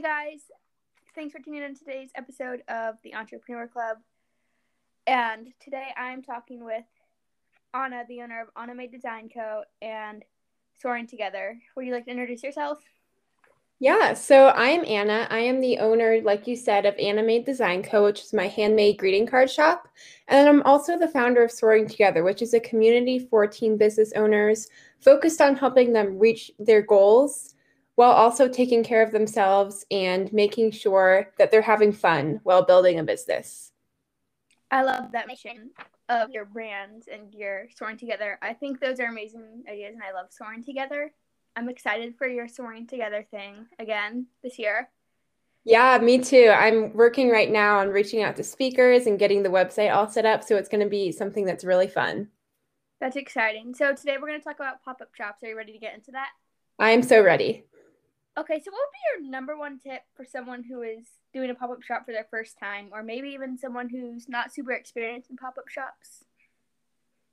Hey 0.00 0.06
guys, 0.32 0.40
thanks 1.14 1.34
for 1.34 1.40
tuning 1.40 1.62
in 1.62 1.74
to 1.74 1.78
today's 1.78 2.08
episode 2.14 2.62
of 2.68 2.94
the 3.04 3.14
Entrepreneur 3.14 3.68
Club. 3.68 3.98
And 5.06 5.48
today 5.62 5.88
I'm 5.94 6.22
talking 6.22 6.64
with 6.64 6.86
Anna, 7.74 8.04
the 8.08 8.22
owner 8.22 8.40
of 8.40 8.48
Anna 8.56 8.74
Made 8.74 8.92
Design 8.92 9.28
Co. 9.28 9.62
and 9.82 10.24
Soaring 10.80 11.06
Together. 11.06 11.58
Would 11.76 11.84
you 11.84 11.92
like 11.92 12.06
to 12.06 12.10
introduce 12.10 12.42
yourself? 12.42 12.78
Yeah, 13.78 14.14
so 14.14 14.46
I 14.46 14.68
am 14.68 14.86
Anna. 14.86 15.26
I 15.28 15.40
am 15.40 15.60
the 15.60 15.76
owner, 15.76 16.22
like 16.22 16.46
you 16.46 16.56
said, 16.56 16.86
of 16.86 16.94
Anna 16.98 17.22
Made 17.22 17.44
Design 17.44 17.82
Co., 17.82 18.04
which 18.04 18.22
is 18.22 18.32
my 18.32 18.48
handmade 18.48 18.96
greeting 18.96 19.26
card 19.26 19.50
shop. 19.50 19.86
And 20.28 20.48
I'm 20.48 20.62
also 20.62 20.98
the 20.98 21.08
founder 21.08 21.42
of 21.42 21.50
Soaring 21.50 21.86
Together, 21.86 22.24
which 22.24 22.40
is 22.40 22.54
a 22.54 22.60
community 22.60 23.18
for 23.18 23.46
teen 23.46 23.76
business 23.76 24.14
owners 24.16 24.68
focused 24.98 25.42
on 25.42 25.56
helping 25.56 25.92
them 25.92 26.18
reach 26.18 26.50
their 26.58 26.80
goals 26.80 27.54
while 28.00 28.12
also 28.12 28.48
taking 28.48 28.82
care 28.82 29.02
of 29.02 29.12
themselves 29.12 29.84
and 29.90 30.32
making 30.32 30.70
sure 30.70 31.28
that 31.36 31.50
they're 31.50 31.60
having 31.60 31.92
fun 31.92 32.40
while 32.44 32.64
building 32.64 32.98
a 32.98 33.04
business. 33.04 33.72
I 34.70 34.84
love 34.84 35.12
that 35.12 35.26
mission 35.26 35.72
of 36.08 36.30
your 36.30 36.46
brands 36.46 37.08
and 37.12 37.34
your 37.34 37.66
soaring 37.76 37.98
together. 37.98 38.38
I 38.40 38.54
think 38.54 38.80
those 38.80 39.00
are 39.00 39.04
amazing 39.04 39.64
ideas, 39.68 39.92
and 39.92 40.02
I 40.02 40.18
love 40.18 40.28
soaring 40.30 40.64
together. 40.64 41.12
I'm 41.54 41.68
excited 41.68 42.14
for 42.16 42.26
your 42.26 42.48
soaring 42.48 42.86
together 42.86 43.26
thing 43.30 43.66
again 43.78 44.28
this 44.42 44.58
year. 44.58 44.88
Yeah, 45.66 45.98
me 45.98 46.20
too. 46.20 46.54
I'm 46.56 46.94
working 46.94 47.28
right 47.28 47.50
now 47.50 47.80
on 47.80 47.90
reaching 47.90 48.22
out 48.22 48.34
to 48.36 48.42
speakers 48.42 49.06
and 49.06 49.18
getting 49.18 49.42
the 49.42 49.50
website 49.50 49.94
all 49.94 50.08
set 50.08 50.24
up. 50.24 50.42
So 50.42 50.56
it's 50.56 50.70
going 50.70 50.82
to 50.82 50.88
be 50.88 51.12
something 51.12 51.44
that's 51.44 51.64
really 51.64 51.86
fun. 51.86 52.28
That's 52.98 53.16
exciting. 53.16 53.74
So 53.74 53.94
today 53.94 54.16
we're 54.18 54.28
going 54.28 54.40
to 54.40 54.44
talk 54.44 54.56
about 54.56 54.82
pop 54.82 55.02
up 55.02 55.14
shops. 55.14 55.42
Are 55.42 55.48
you 55.48 55.56
ready 55.58 55.74
to 55.74 55.78
get 55.78 55.94
into 55.94 56.12
that? 56.12 56.28
I 56.78 56.92
am 56.92 57.02
so 57.02 57.22
ready. 57.22 57.66
Okay, 58.40 58.58
so 58.58 58.70
what 58.70 58.80
would 58.80 59.20
be 59.20 59.24
your 59.24 59.30
number 59.30 59.58
one 59.58 59.78
tip 59.78 60.00
for 60.16 60.24
someone 60.24 60.62
who 60.62 60.80
is 60.80 61.04
doing 61.34 61.50
a 61.50 61.54
pop 61.54 61.68
up 61.68 61.82
shop 61.82 62.06
for 62.06 62.12
their 62.12 62.26
first 62.30 62.58
time, 62.58 62.88
or 62.90 63.02
maybe 63.02 63.28
even 63.28 63.58
someone 63.58 63.90
who's 63.90 64.30
not 64.30 64.50
super 64.50 64.72
experienced 64.72 65.28
in 65.28 65.36
pop 65.36 65.58
up 65.58 65.68
shops? 65.68 66.24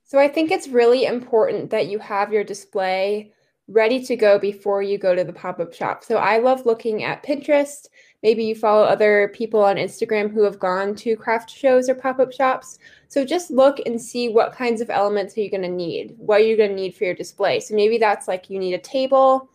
So 0.04 0.18
I 0.18 0.28
think 0.28 0.50
it's 0.50 0.68
really 0.68 1.06
important 1.06 1.70
that 1.70 1.88
you 1.88 1.98
have 1.98 2.30
your 2.30 2.44
display 2.44 3.32
ready 3.68 4.04
to 4.04 4.16
go 4.16 4.38
before 4.38 4.82
you 4.82 4.98
go 4.98 5.14
to 5.14 5.24
the 5.24 5.32
pop 5.32 5.60
up 5.60 5.72
shop. 5.72 6.04
So 6.04 6.18
I 6.18 6.38
love 6.38 6.66
looking 6.66 7.04
at 7.04 7.22
Pinterest. 7.22 7.86
Maybe 8.22 8.44
you 8.44 8.54
follow 8.54 8.84
other 8.84 9.32
people 9.34 9.64
on 9.64 9.76
Instagram 9.76 10.30
who 10.30 10.42
have 10.42 10.58
gone 10.58 10.94
to 10.96 11.16
craft 11.16 11.50
shows 11.50 11.88
or 11.88 11.94
pop 11.94 12.18
up 12.18 12.34
shops. 12.34 12.78
So 13.08 13.24
just 13.24 13.50
look 13.50 13.78
and 13.86 14.00
see 14.00 14.28
what 14.28 14.52
kinds 14.52 14.82
of 14.82 14.90
elements 14.90 15.38
are 15.38 15.40
you 15.40 15.50
going 15.50 15.62
to 15.62 15.68
need, 15.68 16.16
what 16.18 16.42
you're 16.42 16.50
you 16.50 16.56
going 16.58 16.70
to 16.70 16.76
need 16.76 16.94
for 16.94 17.04
your 17.04 17.14
display. 17.14 17.60
So 17.60 17.74
maybe 17.74 17.96
that's 17.96 18.28
like 18.28 18.50
you 18.50 18.58
need 18.58 18.74
a 18.74 18.78
table 18.78 19.48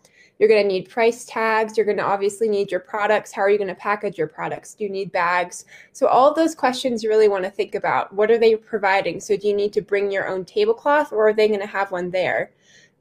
you're 0.43 0.49
going 0.49 0.61
to 0.61 0.67
need 0.67 0.89
price 0.89 1.23
tags. 1.23 1.77
You're 1.77 1.85
going 1.85 1.99
to 1.99 2.03
obviously 2.03 2.49
need 2.49 2.69
your 2.69 2.81
products. 2.81 3.31
How 3.31 3.43
are 3.43 3.49
you 3.49 3.57
going 3.57 3.69
to 3.69 3.75
package 3.75 4.17
your 4.17 4.27
products? 4.27 4.73
Do 4.73 4.83
you 4.83 4.89
need 4.89 5.09
bags? 5.13 5.63
So, 5.93 6.05
all 6.07 6.29
of 6.29 6.35
those 6.35 6.53
questions 6.53 7.01
you 7.01 7.07
really 7.07 7.29
want 7.29 7.45
to 7.45 7.49
think 7.49 7.75
about. 7.75 8.11
What 8.11 8.29
are 8.29 8.37
they 8.37 8.57
providing? 8.57 9.21
So, 9.21 9.37
do 9.37 9.47
you 9.47 9.55
need 9.55 9.71
to 9.71 9.81
bring 9.81 10.11
your 10.11 10.27
own 10.27 10.43
tablecloth 10.43 11.13
or 11.13 11.29
are 11.29 11.33
they 11.33 11.47
going 11.47 11.61
to 11.61 11.65
have 11.65 11.93
one 11.93 12.11
there? 12.11 12.51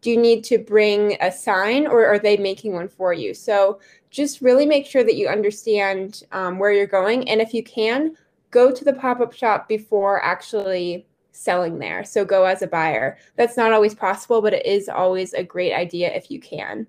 Do 0.03 0.11
you 0.11 0.19
need 0.19 0.45
to 0.45 0.59
bring 0.59 1.17
a 1.21 1.33
sign 1.33 1.89
or 1.89 2.07
are 2.07 2.21
they 2.21 2.37
making 2.37 2.75
one 2.75 2.87
for 2.87 3.13
you? 3.13 3.35
So, 3.35 3.81
just 4.11 4.41
really 4.41 4.65
make 4.65 4.87
sure 4.87 5.03
that 5.03 5.17
you 5.17 5.27
understand 5.27 6.23
um, 6.31 6.61
where 6.61 6.71
you're 6.71 6.87
going. 6.87 7.29
And 7.29 7.41
if 7.41 7.53
you 7.53 7.65
can, 7.65 8.17
go 8.53 8.71
to 8.71 8.85
the 8.85 8.93
pop 8.93 9.19
up 9.19 9.33
shop 9.33 9.69
before 9.69 10.23
actually 10.23 11.07
selling 11.33 11.81
there. 11.81 12.05
So, 12.05 12.25
go 12.25 12.45
as 12.45 12.63
a 12.63 12.69
buyer. 12.69 13.19
That's 13.35 13.57
not 13.57 13.73
always 13.73 13.97
possible, 13.97 14.41
but 14.41 14.55
it 14.55 14.65
is 14.65 14.89
always 14.89 15.33
a 15.33 15.43
great 15.43 15.73
idea 15.73 16.15
if 16.15 16.31
you 16.31 16.39
can. 16.39 16.87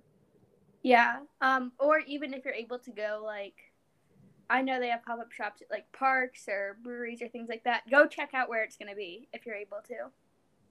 Yeah. 0.84 1.20
Um, 1.42 1.72
or 1.80 2.00
even 2.00 2.34
if 2.34 2.46
you're 2.46 2.54
able 2.54 2.78
to 2.80 2.92
go, 2.92 3.22
like, 3.26 3.56
I 4.50 4.62
know 4.62 4.80
they 4.80 4.90
have 4.90 5.04
pop 5.04 5.20
up 5.20 5.32
shops 5.32 5.62
at 5.62 5.72
like 5.72 5.92
parks 5.94 6.48
or 6.48 6.78
breweries 6.84 7.22
or 7.22 7.30
things 7.30 7.50
like 7.50 7.64
that. 7.64 7.90
Go 7.90 8.06
check 8.06 8.32
out 8.34 8.50
where 8.50 8.64
it's 8.64 8.78
going 8.78 8.90
to 8.90 8.96
be 8.96 9.28
if 9.34 9.46
you're 9.46 9.56
able 9.56 9.78
to. 9.88 10.12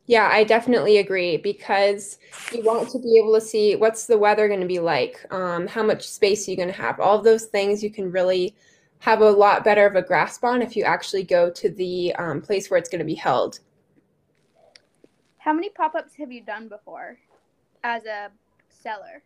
Yeah, 0.06 0.28
I 0.30 0.44
definitely 0.44 0.98
agree 0.98 1.36
because 1.36 2.18
you 2.52 2.62
want 2.62 2.90
to 2.90 2.98
be 2.98 3.18
able 3.18 3.34
to 3.34 3.40
see 3.40 3.76
what's 3.76 4.06
the 4.06 4.18
weather 4.18 4.48
going 4.48 4.60
to 4.60 4.66
be 4.66 4.80
like, 4.80 5.24
um, 5.32 5.66
how 5.66 5.82
much 5.82 6.06
space 6.08 6.46
you're 6.46 6.52
you 6.52 6.56
going 6.56 6.74
to 6.74 6.80
have. 6.80 7.00
All 7.00 7.18
of 7.18 7.24
those 7.24 7.46
things 7.46 7.82
you 7.82 7.90
can 7.90 8.10
really 8.10 8.54
have 8.98 9.20
a 9.20 9.30
lot 9.30 9.64
better 9.64 9.86
of 9.86 9.94
a 9.96 10.02
grasp 10.02 10.44
on 10.44 10.60
if 10.60 10.76
you 10.76 10.84
actually 10.84 11.22
go 11.22 11.50
to 11.50 11.70
the 11.70 12.14
um, 12.16 12.42
place 12.42 12.68
where 12.68 12.78
it's 12.78 12.88
going 12.88 12.98
to 12.98 13.04
be 13.04 13.14
held. 13.14 13.60
How 15.38 15.52
many 15.52 15.70
pop 15.70 15.94
ups 15.94 16.14
have 16.16 16.30
you 16.30 16.42
done 16.42 16.68
before 16.68 17.18
as 17.82 18.04
a 18.04 18.30
seller? 18.68 19.22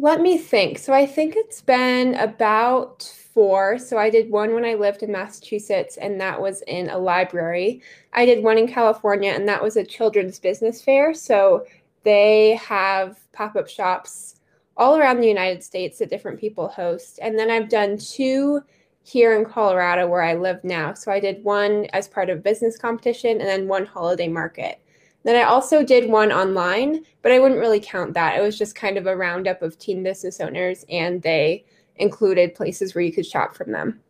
Let 0.00 0.22
me 0.22 0.38
think. 0.38 0.78
So 0.78 0.94
I 0.94 1.04
think 1.04 1.34
it's 1.36 1.60
been 1.60 2.14
about 2.14 3.02
four. 3.34 3.78
So 3.78 3.98
I 3.98 4.08
did 4.08 4.30
one 4.30 4.54
when 4.54 4.64
I 4.64 4.72
lived 4.72 5.02
in 5.02 5.12
Massachusetts, 5.12 5.98
and 5.98 6.18
that 6.22 6.40
was 6.40 6.62
in 6.62 6.88
a 6.88 6.96
library. 6.96 7.82
I 8.14 8.24
did 8.24 8.42
one 8.42 8.56
in 8.56 8.66
California, 8.66 9.30
and 9.30 9.46
that 9.46 9.62
was 9.62 9.76
a 9.76 9.84
children's 9.84 10.38
business 10.38 10.80
fair. 10.80 11.12
So 11.12 11.66
they 12.02 12.58
have 12.66 13.18
pop 13.32 13.56
up 13.56 13.68
shops 13.68 14.36
all 14.78 14.96
around 14.96 15.20
the 15.20 15.28
United 15.28 15.62
States 15.62 15.98
that 15.98 16.08
different 16.08 16.40
people 16.40 16.68
host. 16.68 17.18
And 17.20 17.38
then 17.38 17.50
I've 17.50 17.68
done 17.68 17.98
two 17.98 18.62
here 19.02 19.38
in 19.38 19.44
Colorado 19.44 20.08
where 20.08 20.22
I 20.22 20.32
live 20.32 20.64
now. 20.64 20.94
So 20.94 21.12
I 21.12 21.20
did 21.20 21.44
one 21.44 21.88
as 21.92 22.08
part 22.08 22.30
of 22.30 22.42
business 22.42 22.78
competition 22.78 23.32
and 23.32 23.46
then 23.46 23.68
one 23.68 23.84
holiday 23.84 24.28
market. 24.28 24.80
Then 25.22 25.36
I 25.36 25.42
also 25.42 25.84
did 25.84 26.08
one 26.08 26.32
online, 26.32 27.04
but 27.22 27.32
I 27.32 27.38
wouldn't 27.38 27.60
really 27.60 27.80
count 27.80 28.14
that. 28.14 28.38
It 28.38 28.42
was 28.42 28.56
just 28.56 28.74
kind 28.74 28.96
of 28.96 29.06
a 29.06 29.16
roundup 29.16 29.62
of 29.62 29.78
teen 29.78 30.02
business 30.02 30.40
owners, 30.40 30.84
and 30.88 31.20
they 31.20 31.64
included 31.96 32.54
places 32.54 32.94
where 32.94 33.04
you 33.04 33.12
could 33.12 33.26
shop 33.26 33.54
from 33.54 33.72
them. 33.72 34.00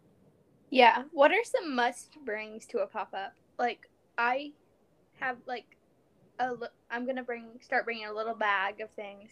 Yeah. 0.70 1.04
What 1.12 1.32
are 1.32 1.44
some 1.44 1.74
must 1.74 2.16
brings 2.24 2.64
to 2.66 2.78
a 2.78 2.86
pop 2.86 3.12
up? 3.12 3.34
Like, 3.58 3.88
I 4.16 4.52
have 5.18 5.38
like 5.46 5.76
a. 6.38 6.52
I'm 6.90 7.06
gonna 7.06 7.24
bring 7.24 7.58
start 7.60 7.84
bringing 7.84 8.06
a 8.06 8.14
little 8.14 8.34
bag 8.34 8.80
of 8.80 8.90
things 8.90 9.30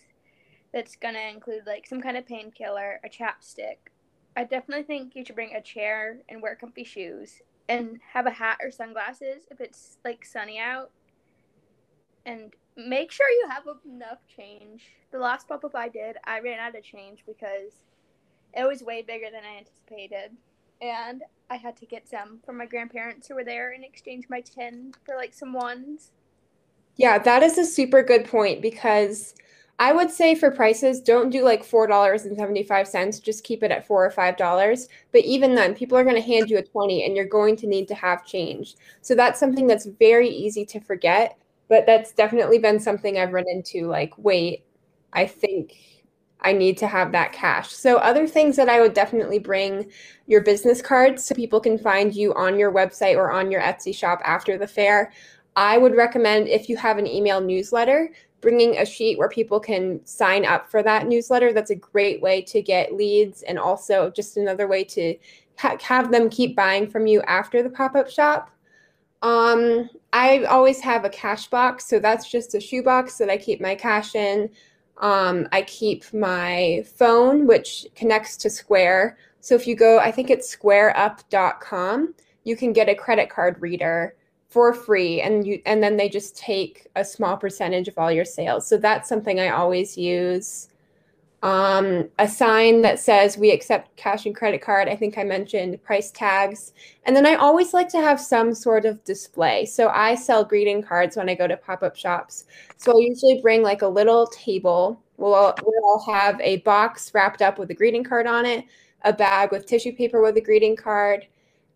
that's 0.73 0.97
gonna 0.97 1.31
include 1.33 1.63
like 1.67 1.87
some 1.87 2.01
kind 2.01 2.17
of 2.17 2.27
painkiller, 2.27 3.01
a 3.05 3.09
chapstick. 3.09 3.77
I 4.37 4.45
definitely 4.45 4.85
think 4.85 5.15
you 5.15 5.25
should 5.25 5.37
bring 5.37 5.55
a 5.55 5.63
chair 5.63 6.19
and 6.29 6.43
wear 6.43 6.57
comfy 6.57 6.85
shoes 6.85 7.41
and 7.69 8.01
have 8.13 8.27
a 8.27 8.31
hat 8.31 8.59
or 8.63 8.71
sunglasses 8.71 9.45
if 9.51 9.61
it's 9.61 9.99
like 10.05 10.25
sunny 10.25 10.59
out 10.59 10.91
and 12.27 12.55
make 12.77 13.11
sure 13.11 13.29
you 13.29 13.49
have 13.51 13.65
enough 13.85 14.19
change. 14.35 14.85
The 15.11 15.19
last 15.19 15.49
pop 15.49 15.65
up 15.65 15.75
I 15.75 15.89
did, 15.89 16.17
I 16.25 16.41
ran 16.41 16.61
out 16.61 16.77
of 16.77 16.85
change 16.85 17.25
because 17.27 17.73
it 18.55 18.67
was 18.67 18.83
way 18.83 19.03
bigger 19.03 19.27
than 19.33 19.45
I 19.45 19.59
anticipated. 19.59 20.37
And 20.81 21.23
I 21.51 21.57
had 21.57 21.77
to 21.79 21.87
get 21.87 22.09
some 22.09 22.39
from 22.45 22.59
my 22.59 22.67
grandparents 22.67 23.27
who 23.27 23.35
were 23.35 23.45
there 23.45 23.73
and 23.73 23.85
exchange 23.85 24.27
my 24.29 24.41
10 24.41 24.93
for 25.05 25.17
like 25.17 25.35
some 25.35 25.53
ones. 25.53 26.13
Yeah, 26.97 27.19
that 27.19 27.43
is 27.43 27.59
a 27.59 27.65
super 27.65 28.03
good 28.03 28.25
point 28.25 28.63
because 28.63 29.35
I 29.81 29.93
would 29.93 30.11
say 30.11 30.35
for 30.35 30.51
prices, 30.51 31.01
don't 31.01 31.31
do 31.31 31.45
like 31.45 31.65
$4.75. 31.65 33.23
Just 33.23 33.45
keep 33.45 33.63
it 33.63 33.71
at 33.71 33.87
4 33.87 34.07
or 34.07 34.11
$5. 34.11 34.89
But 35.13 35.21
even 35.23 35.55
then, 35.55 35.75
people 35.75 35.97
are 35.97 36.05
going 36.05 36.17
to 36.17 36.23
hand 36.23 36.51
you 36.51 36.59
a 36.59 36.63
20 36.63 37.05
and 37.05 37.17
you're 37.17 37.25
going 37.25 37.57
to 37.57 37.67
need 37.67 37.87
to 37.89 37.95
have 37.95 38.27
change. 38.27 38.75
So 39.03 39.15
that's 39.15 39.39
something 39.39 39.67
that's 39.67 39.87
very 39.87 40.29
easy 40.29 40.65
to 40.67 40.81
forget 40.81 41.39
but 41.69 41.87
that's 41.87 42.13
definitely 42.13 42.59
been 42.59 42.81
something 42.81 43.19
I've 43.19 43.33
run 43.33 43.49
into 43.49 43.87
like, 43.87 44.13
wait, 44.17 44.65
I 45.13 45.27
think 45.27 45.77
I 46.41 46.53
need 46.53 46.79
to 46.79 46.87
have 46.87 47.13
that 47.13 47.33
cash. 47.33 47.73
So, 47.73 47.97
other 47.97 48.27
things 48.27 48.57
that 48.57 48.69
I 48.69 48.81
would 48.81 48.95
definitely 48.95 49.39
bring 49.39 49.91
your 50.27 50.41
business 50.43 50.81
cards 50.81 51.25
so 51.25 51.35
people 51.35 51.61
can 51.61 51.79
find 51.79 52.15
you 52.15 52.33
on 52.35 52.59
your 52.59 52.73
website 52.73 53.17
or 53.17 53.33
on 53.33 53.51
your 53.51 53.61
Etsy 53.61 53.95
shop 53.95 54.21
after 54.25 54.57
the 54.57 54.67
fair. 54.67 55.13
I 55.57 55.79
would 55.79 55.97
recommend 55.97 56.47
if 56.49 56.69
you 56.69 56.77
have 56.77 56.99
an 56.99 57.07
email 57.07 57.41
newsletter, 57.41 58.11
bringing 58.41 58.79
a 58.79 58.87
sheet 58.87 59.19
where 59.19 59.29
people 59.29 59.59
can 59.59 60.05
sign 60.07 60.45
up 60.45 60.71
for 60.71 60.83
that 60.85 61.09
newsletter. 61.09 61.53
That's 61.53 61.71
a 61.71 61.77
great 61.77 62.23
way 62.23 62.43
to 62.43 62.63
get 62.63 62.95
leads 62.95 63.43
and 63.43 63.59
also 63.59 64.11
just 64.11 64.37
another 64.37 64.69
way 64.69 64.85
to 64.85 65.17
ha- 65.59 65.77
have 65.83 66.13
them 66.13 66.31
keep 66.31 66.55
buying 66.55 66.89
from 66.89 67.09
you 67.09 67.21
after 67.23 67.63
the 67.63 67.71
pop 67.71 67.97
up 67.97 68.09
shop. 68.09 68.53
Um, 69.23 69.91
I 70.13 70.45
always 70.45 70.81
have 70.81 71.05
a 71.05 71.11
cash 71.11 71.49
box, 71.49 71.87
so 71.87 71.99
that's 71.99 72.31
just 72.31 72.55
a 72.55 72.61
shoe 72.61 72.83
box 72.83 73.19
that 73.19 73.31
I 73.31 73.37
keep 73.37 73.61
my 73.61 73.75
cash 73.75 74.15
in. 74.15 74.51
Um, 74.99 75.49
I 75.53 75.63
keep 75.63 76.13
my 76.13 76.85
phone, 76.97 77.47
which 77.47 77.87
connects 77.95 78.37
to 78.39 78.51
Square. 78.51 79.19
So 79.41 79.55
if 79.55 79.67
you 79.67 79.77
go, 79.77 79.99
I 79.99 80.11
think 80.11 80.31
it's 80.31 80.55
squareup.com, 80.55 82.15
you 82.45 82.57
can 82.57 82.73
get 82.73 82.89
a 82.89 82.95
credit 82.95 83.31
card 83.31 83.61
reader 83.61 84.15
for 84.49 84.73
free 84.73 85.21
and 85.21 85.47
you 85.47 85.61
and 85.67 85.83
then 85.83 85.99
they 85.99 86.09
just 86.09 86.35
take 86.35 86.87
a 86.97 87.05
small 87.05 87.37
percentage 87.37 87.87
of 87.87 87.99
all 87.99 88.11
your 88.11 88.25
sales. 88.25 88.67
So 88.67 88.79
that's 88.79 89.09
something 89.09 89.39
I 89.39 89.51
always 89.51 89.97
use. 89.97 90.69
Um, 91.43 92.09
a 92.19 92.27
sign 92.27 92.83
that 92.83 92.99
says 92.99 93.39
we 93.39 93.53
accept 93.53 93.97
cash 93.97 94.27
and 94.27 94.35
credit 94.35 94.61
card. 94.61 94.89
I 94.89 94.97
think 94.97 95.17
I 95.17 95.25
mentioned 95.25 95.83
price 95.85 96.11
tags. 96.11 96.73
And 97.05 97.15
then 97.15 97.27
I 97.27 97.37
always 97.37 97.73
like 97.73 97.89
to 97.91 98.01
have 98.01 98.21
some 98.21 98.55
sort 98.55 98.85
of 98.85 99.03
display. 99.05 99.65
So 99.65 99.89
I 99.89 100.17
sell 100.17 100.45
greeting 100.45 100.83
cards 100.83 101.17
when 101.17 101.29
I 101.29 101.37
go 101.37 101.47
to 101.47 101.57
pop 101.57 101.83
up 101.83 101.95
shops. 101.95 102.47
So 102.77 102.93
I'll 102.93 103.01
usually 103.01 103.41
bring 103.41 103.63
like 103.63 103.83
a 103.83 103.89
little 103.89 104.27
table. 104.29 105.01
We'll 105.17 105.55
we'll 105.65 106.01
have 106.01 106.41
a 106.41 106.59
box 106.59 107.13
wrapped 107.15 107.41
up 107.41 107.59
with 107.59 107.71
a 107.71 107.75
greeting 107.75 108.05
card 108.05 108.27
on 108.27 108.45
it, 108.45 108.65
a 109.03 109.13
bag 109.13 109.53
with 109.53 109.67
tissue 109.67 109.93
paper 109.93 110.21
with 110.21 110.37
a 110.37 110.41
greeting 110.41 110.75
card. 110.75 111.27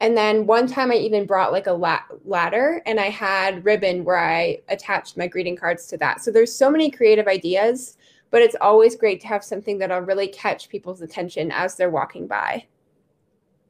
And 0.01 0.17
then 0.17 0.47
one 0.47 0.67
time 0.67 0.91
I 0.91 0.97
even 0.97 1.27
brought 1.27 1.53
like 1.53 1.69
a 1.69 1.73
la- 1.73 2.01
ladder 2.25 2.83
and 2.87 2.99
I 2.99 3.09
had 3.09 3.65
ribbon 3.65 4.03
where 4.03 4.19
I 4.19 4.59
attached 4.69 5.17
my 5.17 5.29
greeting 5.29 5.55
cards 5.55 5.87
to 5.89 5.97
that. 5.99 6.21
So 6.21 6.33
there's 6.33 6.53
so 6.53 6.69
many 6.69 6.91
creative 6.91 7.29
ideas 7.29 7.97
but 8.33 8.41
it's 8.41 8.57
always 8.61 8.97
great 8.97 9.21
to 9.21 9.29
have 9.29 9.45
something 9.45 9.79
that'll 9.79 10.01
really 10.01 10.27
catch 10.27 10.71
people's 10.71 11.03
attention 11.03 11.53
as 11.53 11.77
they're 11.77 11.91
walking 11.91 12.27
by. 12.27 12.67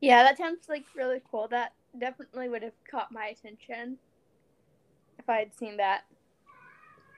Yeah, 0.00 0.23
that 0.23 0.38
sounds 0.38 0.69
like 0.69 0.85
really 0.97 1.20
cool. 1.31 1.49
That 1.49 1.75
definitely 1.99 2.49
would 2.49 2.62
have 2.62 2.73
caught 2.88 3.12
my 3.12 3.26
attention 3.26 3.99
if 5.19 5.29
I 5.29 5.38
had 5.38 5.55
seen 5.55 5.76
that. 5.76 6.05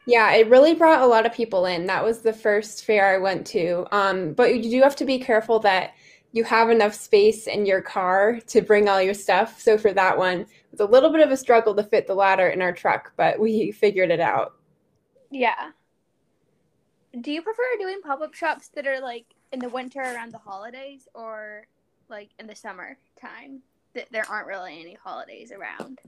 Yeah, 0.07 0.33
it 0.33 0.49
really 0.49 0.75
brought 0.75 1.03
a 1.03 1.07
lot 1.07 1.27
of 1.27 1.35
people 1.35 1.67
in. 1.67 1.87
That 1.87 2.03
was 2.03 2.23
the 2.23 2.33
first 2.33 2.85
fair 2.85 3.15
I 3.15 3.19
went 3.19 3.47
to. 3.49 3.87
Um, 3.93 4.33
but 4.33 4.55
you 4.55 4.63
do 4.71 4.83
have 4.83 4.97
to 4.97 5.05
be 5.05 5.19
careful 5.19 5.61
that 5.61 5.95
you 6.33 6.45
have 6.45 6.71
enough 6.71 6.95
space 6.95 7.47
in 7.47 7.67
your 7.67 7.83
car 7.83 8.41
to 8.49 8.63
bring 8.63 8.89
all 8.89 9.01
your 9.01 9.15
stuff. 9.15 9.61
So 9.61 9.77
for 9.77 9.93
that 9.93 10.17
one, 10.17 10.41
it 10.41 10.49
was 10.71 10.81
a 10.81 10.87
little 10.87 11.11
bit 11.11 11.21
of 11.21 11.31
a 11.31 11.37
struggle 11.37 11.75
to 11.75 11.85
fit 11.85 12.07
the 12.07 12.15
ladder 12.15 12.49
in 12.49 12.63
our 12.63 12.73
truck, 12.73 13.13
but 13.17 13.39
we 13.39 13.71
figured 13.71 14.11
it 14.11 14.21
out. 14.21 14.55
Yeah 15.31 15.73
do 17.21 17.31
you 17.31 17.43
prefer 17.43 17.63
doing 17.79 18.01
pop 18.03 18.21
up 18.21 18.35
shops 18.35 18.69
that 18.75 18.87
are 18.87 19.01
like 19.01 19.27
in 19.53 19.59
the 19.59 19.69
winter 19.69 20.01
around 20.01 20.33
the 20.33 20.39
holidays 20.39 21.07
or 21.15 21.67
like 22.09 22.31
in 22.39 22.47
the 22.47 22.57
summer 22.57 22.97
time 23.21 23.61
that 23.95 24.09
there 24.11 24.25
aren't 24.29 24.47
really 24.47 24.81
any 24.81 24.95
holidays 24.95 25.53
around? 25.53 26.01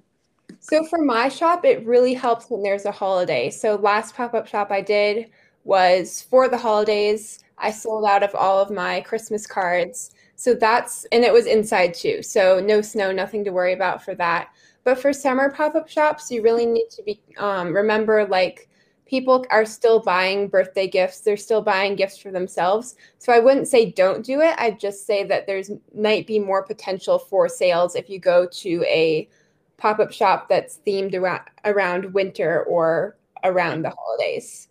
So 0.58 0.84
for 0.84 0.98
my 0.98 1.28
shop, 1.28 1.64
it 1.64 1.86
really 1.86 2.14
helps 2.14 2.50
when 2.50 2.62
there's 2.62 2.86
a 2.86 2.92
holiday. 2.92 3.50
So 3.50 3.76
last 3.76 4.14
pop 4.14 4.34
up 4.34 4.46
shop 4.46 4.70
I 4.70 4.80
did 4.80 5.30
was 5.64 6.22
for 6.22 6.48
the 6.48 6.58
holidays. 6.58 7.44
I 7.58 7.70
sold 7.70 8.04
out 8.04 8.22
of 8.22 8.34
all 8.34 8.60
of 8.60 8.70
my 8.70 9.00
Christmas 9.02 9.46
cards. 9.46 10.12
So 10.34 10.54
that's, 10.54 11.06
and 11.12 11.24
it 11.24 11.32
was 11.32 11.46
inside 11.46 11.94
too. 11.94 12.22
So 12.22 12.60
no 12.60 12.80
snow, 12.80 13.12
nothing 13.12 13.44
to 13.44 13.52
worry 13.52 13.72
about 13.72 14.04
for 14.04 14.14
that. 14.16 14.48
But 14.84 14.98
for 14.98 15.12
summer 15.12 15.50
pop 15.50 15.74
up 15.74 15.88
shops, 15.88 16.30
you 16.30 16.42
really 16.42 16.66
need 16.66 16.88
to 16.90 17.02
be, 17.02 17.20
um, 17.38 17.74
remember 17.74 18.26
like 18.26 18.68
people 19.06 19.46
are 19.50 19.64
still 19.64 20.00
buying 20.00 20.48
birthday 20.48 20.86
gifts. 20.86 21.20
They're 21.20 21.36
still 21.36 21.62
buying 21.62 21.96
gifts 21.96 22.18
for 22.18 22.30
themselves. 22.30 22.96
So 23.18 23.32
i 23.32 23.38
wouldn't 23.38 23.68
say 23.68 23.90
don't 23.90 24.24
do 24.24 24.40
it. 24.40 24.54
I'd 24.58 24.80
just 24.80 25.06
say 25.06 25.24
that 25.24 25.46
there's 25.46 25.70
might 25.94 26.26
be 26.26 26.38
more 26.38 26.62
potential 26.62 27.18
for 27.18 27.48
sales 27.48 27.94
if 27.94 28.10
you 28.10 28.18
go 28.18 28.46
to 28.46 28.84
a 28.86 29.28
pop-up 29.76 30.10
shop 30.10 30.48
that's 30.48 30.80
themed 30.86 31.14
around, 31.14 31.42
around 31.64 32.12
winter 32.12 32.64
or 32.64 33.16
around 33.44 33.82
the 33.82 33.90
holidays. 33.90 34.68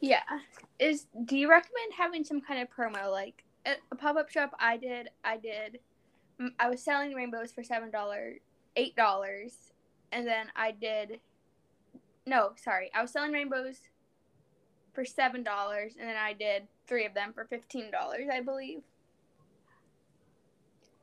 Yeah. 0.00 0.22
Is 0.78 1.06
do 1.24 1.36
you 1.36 1.48
recommend 1.48 1.92
having 1.96 2.24
some 2.24 2.40
kind 2.40 2.60
of 2.60 2.68
promo? 2.68 3.10
Like 3.10 3.44
a 3.66 3.96
pop-up 3.96 4.30
shop 4.30 4.54
i 4.58 4.76
did 4.76 5.08
i 5.24 5.36
did 5.36 5.78
mm, 6.40 6.48
i 6.58 6.68
was 6.68 6.82
selling 6.82 7.14
rainbows 7.14 7.52
for 7.52 7.62
seven 7.62 7.90
dollars 7.90 8.38
eight 8.76 8.94
dollars 8.96 9.72
and 10.12 10.26
then 10.26 10.46
i 10.56 10.70
did 10.70 11.20
no, 12.26 12.52
sorry. 12.56 12.90
I 12.94 13.02
was 13.02 13.10
selling 13.10 13.32
rainbows 13.32 13.80
for 14.92 15.04
seven 15.04 15.42
dollars, 15.42 15.94
and 15.98 16.08
then 16.08 16.16
I 16.16 16.32
did 16.32 16.64
three 16.86 17.04
of 17.04 17.14
them 17.14 17.32
for 17.34 17.44
fifteen 17.44 17.90
dollars, 17.90 18.28
I 18.32 18.40
believe. 18.40 18.82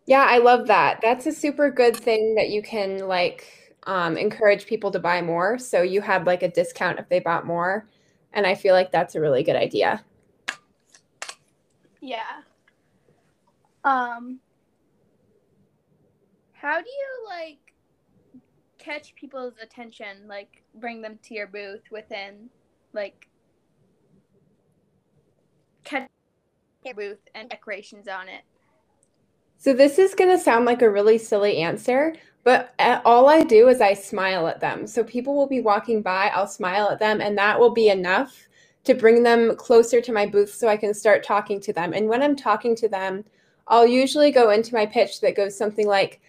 Yeah, 0.06 0.25
I 0.27 0.39
love 0.39 0.68
that. 0.68 1.00
That's 1.01 1.27
a 1.27 1.31
super 1.31 1.69
good 1.69 1.95
thing 1.95 2.35
that 2.35 2.50
you 2.50 2.62
can 2.62 3.07
like 3.07 3.75
um, 3.83 4.18
encourage 4.18 4.65
people 4.65 4.91
to 4.91 5.00
buy 5.00 5.21
more. 5.21 5.57
So 5.57 5.81
you 5.81 6.01
had 6.01 6.25
like 6.25 6.44
a 6.44 6.50
discount 6.50 7.00
if 7.00 7.07
they 7.09 7.19
bought 7.19 7.45
more, 7.45 7.88
and 8.33 8.47
I 8.47 8.56
feel 8.56 8.73
like 8.73 8.91
that's 8.91 9.15
a 9.15 9.21
really 9.21 9.44
good 9.44 9.56
idea. 9.56 10.03
Yeah. 12.01 12.41
Um. 13.83 14.39
How 16.53 16.79
do 16.79 16.89
you 16.89 17.27
like 17.27 17.57
catch 18.81 19.16
people's 19.16 19.54
attention, 19.62 20.28
like 20.28 20.63
bring 20.75 21.01
them 21.01 21.19
to 21.24 21.33
your 21.33 21.48
booth 21.48 21.83
within 21.92 22.50
like 22.94 23.28
catch 25.83 26.10
your 26.83 26.95
booth 26.95 27.19
and 27.36 27.50
decorations 27.50 28.07
on 28.07 28.28
it. 28.28 28.42
So 29.57 29.74
this 29.74 30.00
is 30.00 30.16
going 30.16 30.36
to 30.36 30.44
sound 30.44 30.66
like 30.66 30.81
a 30.81 30.89
really 30.89 31.19
silly 31.19 31.57
answer, 31.57 32.16
but 32.44 32.74
uh, 32.80 33.00
all 33.06 33.30
I 33.30 33.44
do 33.44 33.68
is 33.68 33.80
I 33.80 33.94
smile 33.94 34.48
at 34.48 34.60
them. 34.60 34.88
So 34.88 35.04
people 35.04 35.36
will 35.36 35.48
be 35.48 35.62
walking 35.62 36.01
by, 36.01 36.31
I'll 36.33 36.48
smile 36.48 36.89
at 36.89 37.00
them, 37.00 37.22
and 37.22 37.38
that 37.38 37.60
will 37.60 37.69
be 37.69 37.89
enough 37.89 38.48
to 38.86 38.95
bring 38.95 39.22
them 39.22 39.56
closer 39.56 40.01
to 40.01 40.12
my 40.12 40.25
booth 40.25 40.51
so 40.51 40.68
I 40.68 40.78
can 40.78 40.95
start 40.95 41.24
talking 41.24 41.60
to 41.62 41.74
them. 41.74 41.94
And 41.94 42.07
when 42.07 42.24
I'm 42.24 42.36
talking 42.36 42.75
to 42.78 42.89
them, 42.89 43.24
I'll 43.68 43.86
usually 43.86 44.31
go 44.31 44.50
into 44.50 44.74
my 44.74 44.88
pitch 44.88 45.22
that 45.22 45.36
goes 45.36 45.56
something 45.56 45.88
like, 45.88 46.19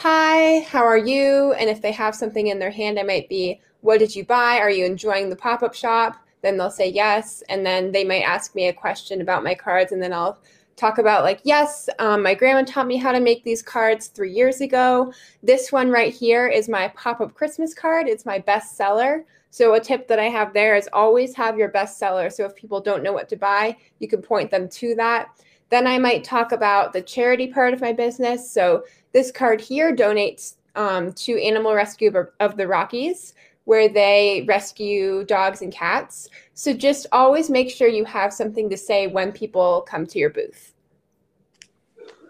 hi, 0.00 0.60
how 0.60 0.82
are 0.82 0.96
you? 0.96 1.52
And 1.58 1.68
if 1.68 1.82
they 1.82 1.92
have 1.92 2.14
something 2.14 2.46
in 2.46 2.58
their 2.58 2.70
hand, 2.70 2.98
I 2.98 3.02
might 3.02 3.28
be, 3.28 3.60
what 3.82 3.98
did 3.98 4.16
you 4.16 4.24
buy? 4.24 4.56
Are 4.56 4.70
you 4.70 4.86
enjoying 4.86 5.28
the 5.28 5.36
pop 5.36 5.62
up 5.62 5.74
shop? 5.74 6.16
Then 6.40 6.56
they'll 6.56 6.70
say 6.70 6.88
yes. 6.88 7.42
And 7.50 7.66
then 7.66 7.92
they 7.92 8.02
might 8.02 8.22
ask 8.22 8.54
me 8.54 8.68
a 8.68 8.72
question 8.72 9.20
about 9.20 9.44
my 9.44 9.54
cards. 9.54 9.92
And 9.92 10.02
then 10.02 10.14
I'll 10.14 10.38
talk 10.74 10.96
about, 10.96 11.22
like, 11.22 11.42
yes, 11.44 11.90
um, 11.98 12.22
my 12.22 12.32
grandma 12.32 12.62
taught 12.62 12.86
me 12.86 12.96
how 12.96 13.12
to 13.12 13.20
make 13.20 13.44
these 13.44 13.60
cards 13.60 14.06
three 14.06 14.32
years 14.32 14.62
ago. 14.62 15.12
This 15.42 15.70
one 15.70 15.90
right 15.90 16.14
here 16.14 16.48
is 16.48 16.66
my 16.66 16.88
pop 16.96 17.20
up 17.20 17.34
Christmas 17.34 17.74
card, 17.74 18.08
it's 18.08 18.24
my 18.24 18.38
best 18.38 18.78
seller. 18.78 19.26
So, 19.50 19.74
a 19.74 19.80
tip 19.80 20.08
that 20.08 20.18
I 20.18 20.30
have 20.30 20.54
there 20.54 20.76
is 20.76 20.88
always 20.94 21.34
have 21.34 21.58
your 21.58 21.68
best 21.68 21.98
seller. 21.98 22.30
So, 22.30 22.46
if 22.46 22.56
people 22.56 22.80
don't 22.80 23.02
know 23.02 23.12
what 23.12 23.28
to 23.28 23.36
buy, 23.36 23.76
you 23.98 24.08
can 24.08 24.22
point 24.22 24.50
them 24.50 24.66
to 24.70 24.94
that. 24.94 25.28
Then 25.70 25.86
I 25.86 25.98
might 25.98 26.24
talk 26.24 26.52
about 26.52 26.92
the 26.92 27.00
charity 27.00 27.46
part 27.46 27.72
of 27.72 27.80
my 27.80 27.92
business. 27.92 28.50
So, 28.50 28.84
this 29.12 29.30
card 29.30 29.60
here 29.60 29.94
donates 29.94 30.54
um, 30.76 31.12
to 31.12 31.40
Animal 31.42 31.74
Rescue 31.74 32.12
of 32.38 32.56
the 32.56 32.66
Rockies, 32.66 33.34
where 33.64 33.88
they 33.88 34.44
rescue 34.48 35.24
dogs 35.24 35.62
and 35.62 35.72
cats. 35.72 36.28
So 36.54 36.72
just 36.72 37.06
always 37.12 37.50
make 37.50 37.70
sure 37.70 37.88
you 37.88 38.04
have 38.04 38.32
something 38.32 38.70
to 38.70 38.76
say 38.76 39.06
when 39.06 39.32
people 39.32 39.82
come 39.82 40.06
to 40.06 40.18
your 40.18 40.30
booth. 40.30 40.74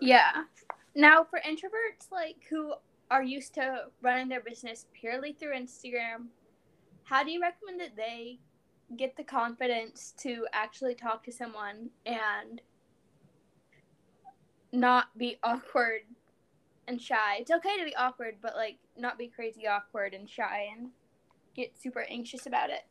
Yeah. 0.00 0.44
Now, 0.94 1.24
for 1.24 1.40
introverts 1.40 2.10
like 2.10 2.36
who 2.48 2.74
are 3.10 3.22
used 3.22 3.54
to 3.54 3.84
running 4.02 4.28
their 4.28 4.40
business 4.40 4.86
purely 4.92 5.32
through 5.32 5.54
Instagram, 5.54 6.26
how 7.04 7.24
do 7.24 7.30
you 7.30 7.40
recommend 7.40 7.80
that 7.80 7.96
they 7.96 8.38
get 8.96 9.16
the 9.16 9.24
confidence 9.24 10.14
to 10.18 10.46
actually 10.52 10.94
talk 10.94 11.22
to 11.24 11.32
someone 11.32 11.90
and 12.06 12.60
not 14.72 15.06
be 15.16 15.38
awkward 15.42 16.02
and 16.90 17.00
shy. 17.00 17.36
It's 17.38 17.50
okay 17.50 17.78
to 17.78 17.84
be 17.84 17.96
awkward, 17.96 18.36
but 18.42 18.54
like 18.56 18.78
not 18.98 19.16
be 19.16 19.28
crazy 19.28 19.66
awkward 19.66 20.12
and 20.12 20.28
shy 20.28 20.68
and 20.76 20.90
get 21.54 21.72
super 21.80 22.04
anxious 22.10 22.46
about 22.46 22.70
it. 22.70 22.82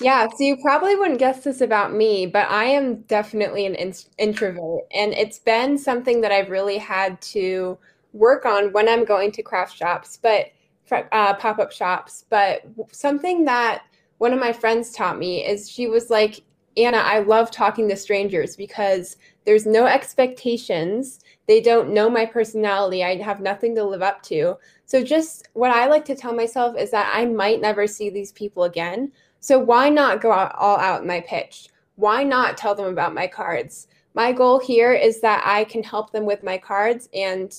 Yeah, 0.00 0.26
so 0.28 0.42
you 0.42 0.56
probably 0.56 0.96
wouldn't 0.96 1.18
guess 1.18 1.44
this 1.44 1.60
about 1.60 1.92
me, 1.92 2.26
but 2.26 2.50
I 2.50 2.64
am 2.64 3.02
definitely 3.02 3.66
an 3.66 3.74
in- 3.74 3.94
introvert. 4.18 4.84
And 4.92 5.12
it's 5.12 5.38
been 5.38 5.76
something 5.76 6.22
that 6.22 6.32
I've 6.32 6.50
really 6.50 6.78
had 6.78 7.20
to 7.22 7.78
work 8.12 8.46
on 8.46 8.72
when 8.72 8.88
I'm 8.88 9.04
going 9.04 9.32
to 9.32 9.42
craft 9.42 9.76
shops, 9.76 10.18
but 10.20 10.46
uh, 10.90 11.34
pop 11.34 11.58
up 11.58 11.72
shops. 11.72 12.24
But 12.30 12.62
something 12.90 13.44
that 13.44 13.82
one 14.18 14.32
of 14.32 14.40
my 14.40 14.52
friends 14.52 14.92
taught 14.92 15.18
me 15.18 15.44
is 15.44 15.70
she 15.70 15.86
was 15.86 16.10
like, 16.10 16.40
Anna, 16.76 16.98
I 16.98 17.20
love 17.20 17.50
talking 17.50 17.88
to 17.88 17.96
strangers 17.96 18.56
because 18.56 19.16
there's 19.44 19.66
no 19.66 19.86
expectations. 19.86 21.20
They 21.48 21.60
don't 21.60 21.92
know 21.92 22.08
my 22.08 22.24
personality. 22.24 23.02
I 23.02 23.16
have 23.16 23.40
nothing 23.40 23.74
to 23.74 23.84
live 23.84 24.02
up 24.02 24.22
to. 24.24 24.56
So, 24.84 25.02
just 25.02 25.48
what 25.54 25.70
I 25.70 25.86
like 25.86 26.04
to 26.06 26.14
tell 26.14 26.34
myself 26.34 26.76
is 26.76 26.90
that 26.92 27.12
I 27.14 27.24
might 27.24 27.60
never 27.60 27.86
see 27.86 28.10
these 28.10 28.32
people 28.32 28.64
again. 28.64 29.12
So, 29.40 29.58
why 29.58 29.88
not 29.88 30.20
go 30.20 30.32
out, 30.32 30.54
all 30.56 30.78
out 30.78 31.02
in 31.02 31.06
my 31.06 31.20
pitch? 31.20 31.68
Why 31.96 32.22
not 32.22 32.56
tell 32.56 32.74
them 32.74 32.86
about 32.86 33.14
my 33.14 33.26
cards? 33.26 33.88
My 34.14 34.32
goal 34.32 34.60
here 34.60 34.92
is 34.92 35.20
that 35.22 35.42
I 35.44 35.64
can 35.64 35.82
help 35.82 36.12
them 36.12 36.24
with 36.24 36.42
my 36.42 36.58
cards, 36.58 37.08
and 37.14 37.52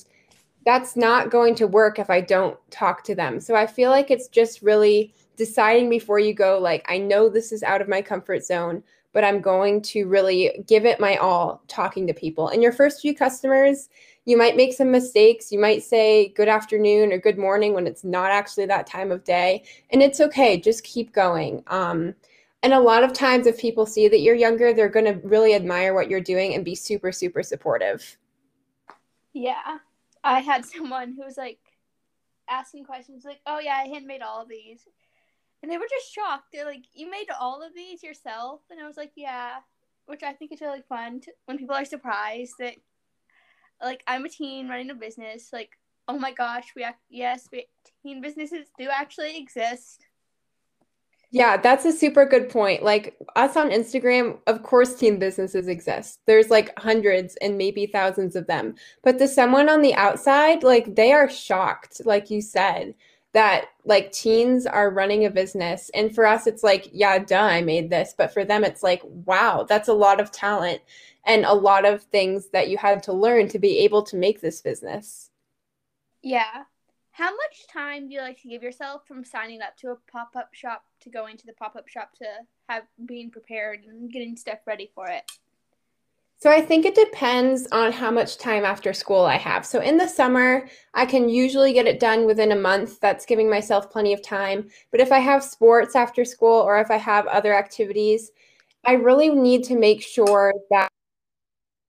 that's 0.64 0.96
not 0.96 1.30
going 1.30 1.54
to 1.56 1.66
work 1.66 1.98
if 1.98 2.08
I 2.08 2.20
don't 2.20 2.58
talk 2.70 3.04
to 3.04 3.14
them. 3.14 3.38
So, 3.38 3.54
I 3.54 3.66
feel 3.66 3.90
like 3.90 4.10
it's 4.10 4.28
just 4.28 4.62
really 4.62 5.12
deciding 5.36 5.90
before 5.90 6.18
you 6.18 6.32
go, 6.32 6.58
like, 6.58 6.86
I 6.88 6.98
know 6.98 7.28
this 7.28 7.52
is 7.52 7.62
out 7.62 7.82
of 7.82 7.88
my 7.88 8.00
comfort 8.00 8.44
zone 8.44 8.82
but 9.14 9.24
I'm 9.24 9.40
going 9.40 9.80
to 9.82 10.06
really 10.06 10.64
give 10.66 10.84
it 10.84 11.00
my 11.00 11.16
all 11.16 11.62
talking 11.68 12.06
to 12.08 12.14
people. 12.14 12.48
And 12.48 12.62
your 12.62 12.72
first 12.72 13.00
few 13.00 13.14
customers, 13.14 13.88
you 14.26 14.36
might 14.36 14.56
make 14.56 14.74
some 14.74 14.90
mistakes. 14.90 15.52
You 15.52 15.60
might 15.60 15.82
say 15.84 16.28
good 16.30 16.48
afternoon 16.48 17.12
or 17.12 17.18
good 17.18 17.38
morning 17.38 17.74
when 17.74 17.86
it's 17.86 18.04
not 18.04 18.32
actually 18.32 18.66
that 18.66 18.86
time 18.86 19.12
of 19.12 19.24
day. 19.24 19.64
And 19.90 20.02
it's 20.02 20.20
okay. 20.20 20.58
Just 20.60 20.84
keep 20.84 21.12
going. 21.14 21.64
Um, 21.68 22.14
And 22.62 22.72
a 22.72 22.80
lot 22.80 23.04
of 23.04 23.12
times, 23.12 23.46
if 23.46 23.58
people 23.58 23.86
see 23.86 24.08
that 24.08 24.20
you're 24.20 24.34
younger, 24.34 24.72
they're 24.72 24.88
going 24.88 25.04
to 25.06 25.20
really 25.26 25.54
admire 25.54 25.94
what 25.94 26.10
you're 26.10 26.20
doing 26.20 26.54
and 26.54 26.64
be 26.64 26.74
super, 26.74 27.12
super 27.12 27.42
supportive. 27.42 28.18
Yeah. 29.34 29.78
I 30.22 30.40
had 30.40 30.64
someone 30.74 31.12
who 31.14 31.24
was 31.24 31.36
like 31.36 31.58
asking 32.48 32.84
questions, 32.84 33.24
like, 33.24 33.40
oh, 33.46 33.58
yeah, 33.58 33.76
I 33.84 33.88
handmade 33.88 34.22
all 34.22 34.42
of 34.42 34.48
these. 34.48 34.88
And 35.64 35.72
they 35.72 35.78
were 35.78 35.88
just 35.88 36.12
shocked. 36.12 36.48
They're 36.52 36.66
like, 36.66 36.84
you 36.92 37.10
made 37.10 37.28
all 37.40 37.62
of 37.62 37.74
these 37.74 38.02
yourself? 38.02 38.60
And 38.70 38.78
I 38.78 38.86
was 38.86 38.98
like, 38.98 39.12
yeah. 39.16 39.60
Which 40.04 40.22
I 40.22 40.34
think 40.34 40.52
is 40.52 40.60
really 40.60 40.82
fun 40.86 41.20
to, 41.20 41.32
when 41.46 41.56
people 41.56 41.74
are 41.74 41.86
surprised 41.86 42.52
that, 42.58 42.74
like, 43.82 44.02
I'm 44.06 44.26
a 44.26 44.28
teen 44.28 44.68
running 44.68 44.90
a 44.90 44.94
business. 44.94 45.48
Like, 45.54 45.70
oh 46.06 46.18
my 46.18 46.32
gosh, 46.32 46.66
we, 46.76 46.82
act- 46.82 47.00
yes, 47.08 47.48
we, 47.50 47.66
teen 48.02 48.20
businesses 48.20 48.66
do 48.78 48.90
actually 48.92 49.38
exist. 49.38 50.04
Yeah, 51.30 51.56
that's 51.56 51.86
a 51.86 51.92
super 51.92 52.26
good 52.26 52.50
point. 52.50 52.82
Like 52.82 53.16
us 53.34 53.56
on 53.56 53.70
Instagram, 53.70 54.40
of 54.46 54.62
course, 54.62 54.94
teen 54.94 55.18
businesses 55.18 55.66
exist. 55.66 56.20
There's 56.26 56.50
like 56.50 56.78
hundreds 56.78 57.36
and 57.36 57.56
maybe 57.56 57.86
thousands 57.86 58.36
of 58.36 58.46
them. 58.46 58.74
But 59.02 59.18
to 59.18 59.26
someone 59.26 59.70
on 59.70 59.80
the 59.80 59.94
outside, 59.94 60.62
like 60.62 60.94
they 60.94 61.12
are 61.12 61.30
shocked, 61.30 62.02
like 62.04 62.30
you 62.30 62.42
said, 62.42 62.94
that 63.34 63.66
like 63.84 64.12
teens 64.12 64.64
are 64.64 64.90
running 64.90 65.26
a 65.26 65.30
business. 65.30 65.90
And 65.92 66.14
for 66.14 66.24
us, 66.24 66.46
it's 66.46 66.62
like, 66.62 66.88
yeah, 66.92 67.18
duh, 67.18 67.42
I 67.42 67.60
made 67.60 67.90
this. 67.90 68.14
But 68.16 68.32
for 68.32 68.44
them, 68.44 68.64
it's 68.64 68.82
like, 68.82 69.02
wow, 69.04 69.66
that's 69.68 69.88
a 69.88 69.92
lot 69.92 70.20
of 70.20 70.30
talent 70.30 70.80
and 71.26 71.44
a 71.44 71.52
lot 71.52 71.84
of 71.84 72.02
things 72.04 72.48
that 72.50 72.68
you 72.68 72.78
had 72.78 73.02
to 73.04 73.12
learn 73.12 73.48
to 73.48 73.58
be 73.58 73.80
able 73.80 74.02
to 74.04 74.16
make 74.16 74.40
this 74.40 74.62
business. 74.62 75.30
Yeah. 76.22 76.64
How 77.10 77.30
much 77.30 77.66
time 77.72 78.08
do 78.08 78.14
you 78.14 78.20
like 78.20 78.40
to 78.42 78.48
give 78.48 78.62
yourself 78.62 79.06
from 79.06 79.24
signing 79.24 79.62
up 79.62 79.76
to 79.78 79.90
a 79.90 79.96
pop 80.10 80.30
up 80.36 80.48
shop 80.52 80.84
to 81.00 81.10
going 81.10 81.36
to 81.36 81.46
the 81.46 81.52
pop 81.52 81.76
up 81.76 81.88
shop 81.88 82.12
to 82.18 82.24
have 82.68 82.84
being 83.04 83.30
prepared 83.30 83.84
and 83.84 84.12
getting 84.12 84.36
stuff 84.36 84.58
ready 84.66 84.90
for 84.94 85.08
it? 85.08 85.30
So 86.44 86.50
I 86.50 86.60
think 86.60 86.84
it 86.84 86.94
depends 86.94 87.66
on 87.72 87.90
how 87.90 88.10
much 88.10 88.36
time 88.36 88.66
after 88.66 88.92
school 88.92 89.24
I 89.24 89.38
have. 89.38 89.64
So 89.64 89.80
in 89.80 89.96
the 89.96 90.06
summer, 90.06 90.68
I 90.92 91.06
can 91.06 91.26
usually 91.26 91.72
get 91.72 91.86
it 91.86 91.98
done 91.98 92.26
within 92.26 92.52
a 92.52 92.54
month. 92.54 93.00
That's 93.00 93.24
giving 93.24 93.48
myself 93.48 93.90
plenty 93.90 94.12
of 94.12 94.20
time. 94.20 94.68
But 94.90 95.00
if 95.00 95.10
I 95.10 95.20
have 95.20 95.42
sports 95.42 95.96
after 95.96 96.22
school 96.22 96.60
or 96.60 96.78
if 96.78 96.90
I 96.90 96.98
have 96.98 97.26
other 97.28 97.54
activities, 97.54 98.30
I 98.84 98.92
really 98.92 99.30
need 99.30 99.64
to 99.64 99.74
make 99.74 100.02
sure 100.02 100.52
that 100.70 100.90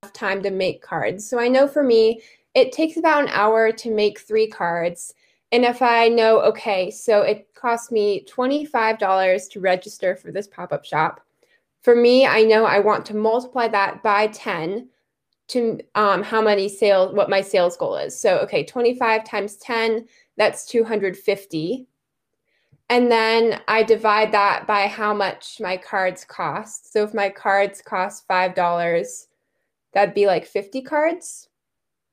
I 0.03 0.05
have 0.05 0.13
time 0.13 0.41
to 0.43 0.51
make 0.51 0.81
cards. 0.81 1.29
So 1.29 1.37
I 1.37 1.49
know 1.49 1.67
for 1.67 1.83
me, 1.83 2.21
it 2.53 2.71
takes 2.71 2.95
about 2.95 3.23
an 3.23 3.29
hour 3.33 3.73
to 3.73 3.91
make 3.93 4.21
three 4.21 4.47
cards. 4.47 5.13
And 5.51 5.65
if 5.65 5.81
I 5.81 6.07
know, 6.07 6.39
okay, 6.43 6.91
so 6.91 7.23
it 7.23 7.53
cost 7.55 7.91
me 7.91 8.23
$25 8.23 9.49
to 9.49 9.59
register 9.59 10.15
for 10.15 10.31
this 10.31 10.47
pop 10.47 10.71
up 10.71 10.85
shop. 10.85 11.19
For 11.85 11.95
me, 11.95 12.25
I 12.25 12.41
know 12.41 12.65
I 12.65 12.79
want 12.79 13.05
to 13.05 13.15
multiply 13.15 13.67
that 13.67 14.01
by 14.01 14.25
10 14.25 14.89
to 15.49 15.79
um, 15.93 16.23
how 16.23 16.41
many 16.41 16.67
sales, 16.67 17.13
what 17.13 17.29
my 17.29 17.41
sales 17.41 17.77
goal 17.77 17.95
is. 17.95 18.19
So, 18.19 18.39
okay, 18.39 18.65
25 18.65 19.23
times 19.23 19.57
10, 19.57 20.07
that's 20.35 20.65
250. 20.65 21.85
And 22.89 23.11
then 23.11 23.61
I 23.67 23.83
divide 23.83 24.31
that 24.31 24.65
by 24.65 24.87
how 24.87 25.13
much 25.13 25.59
my 25.61 25.77
cards 25.77 26.25
cost. 26.25 26.91
So 26.91 27.03
if 27.03 27.13
my 27.13 27.29
cards 27.29 27.83
cost 27.83 28.27
$5, 28.27 29.27
that'd 29.93 30.15
be 30.15 30.25
like 30.25 30.47
50 30.47 30.81
cards. 30.81 31.49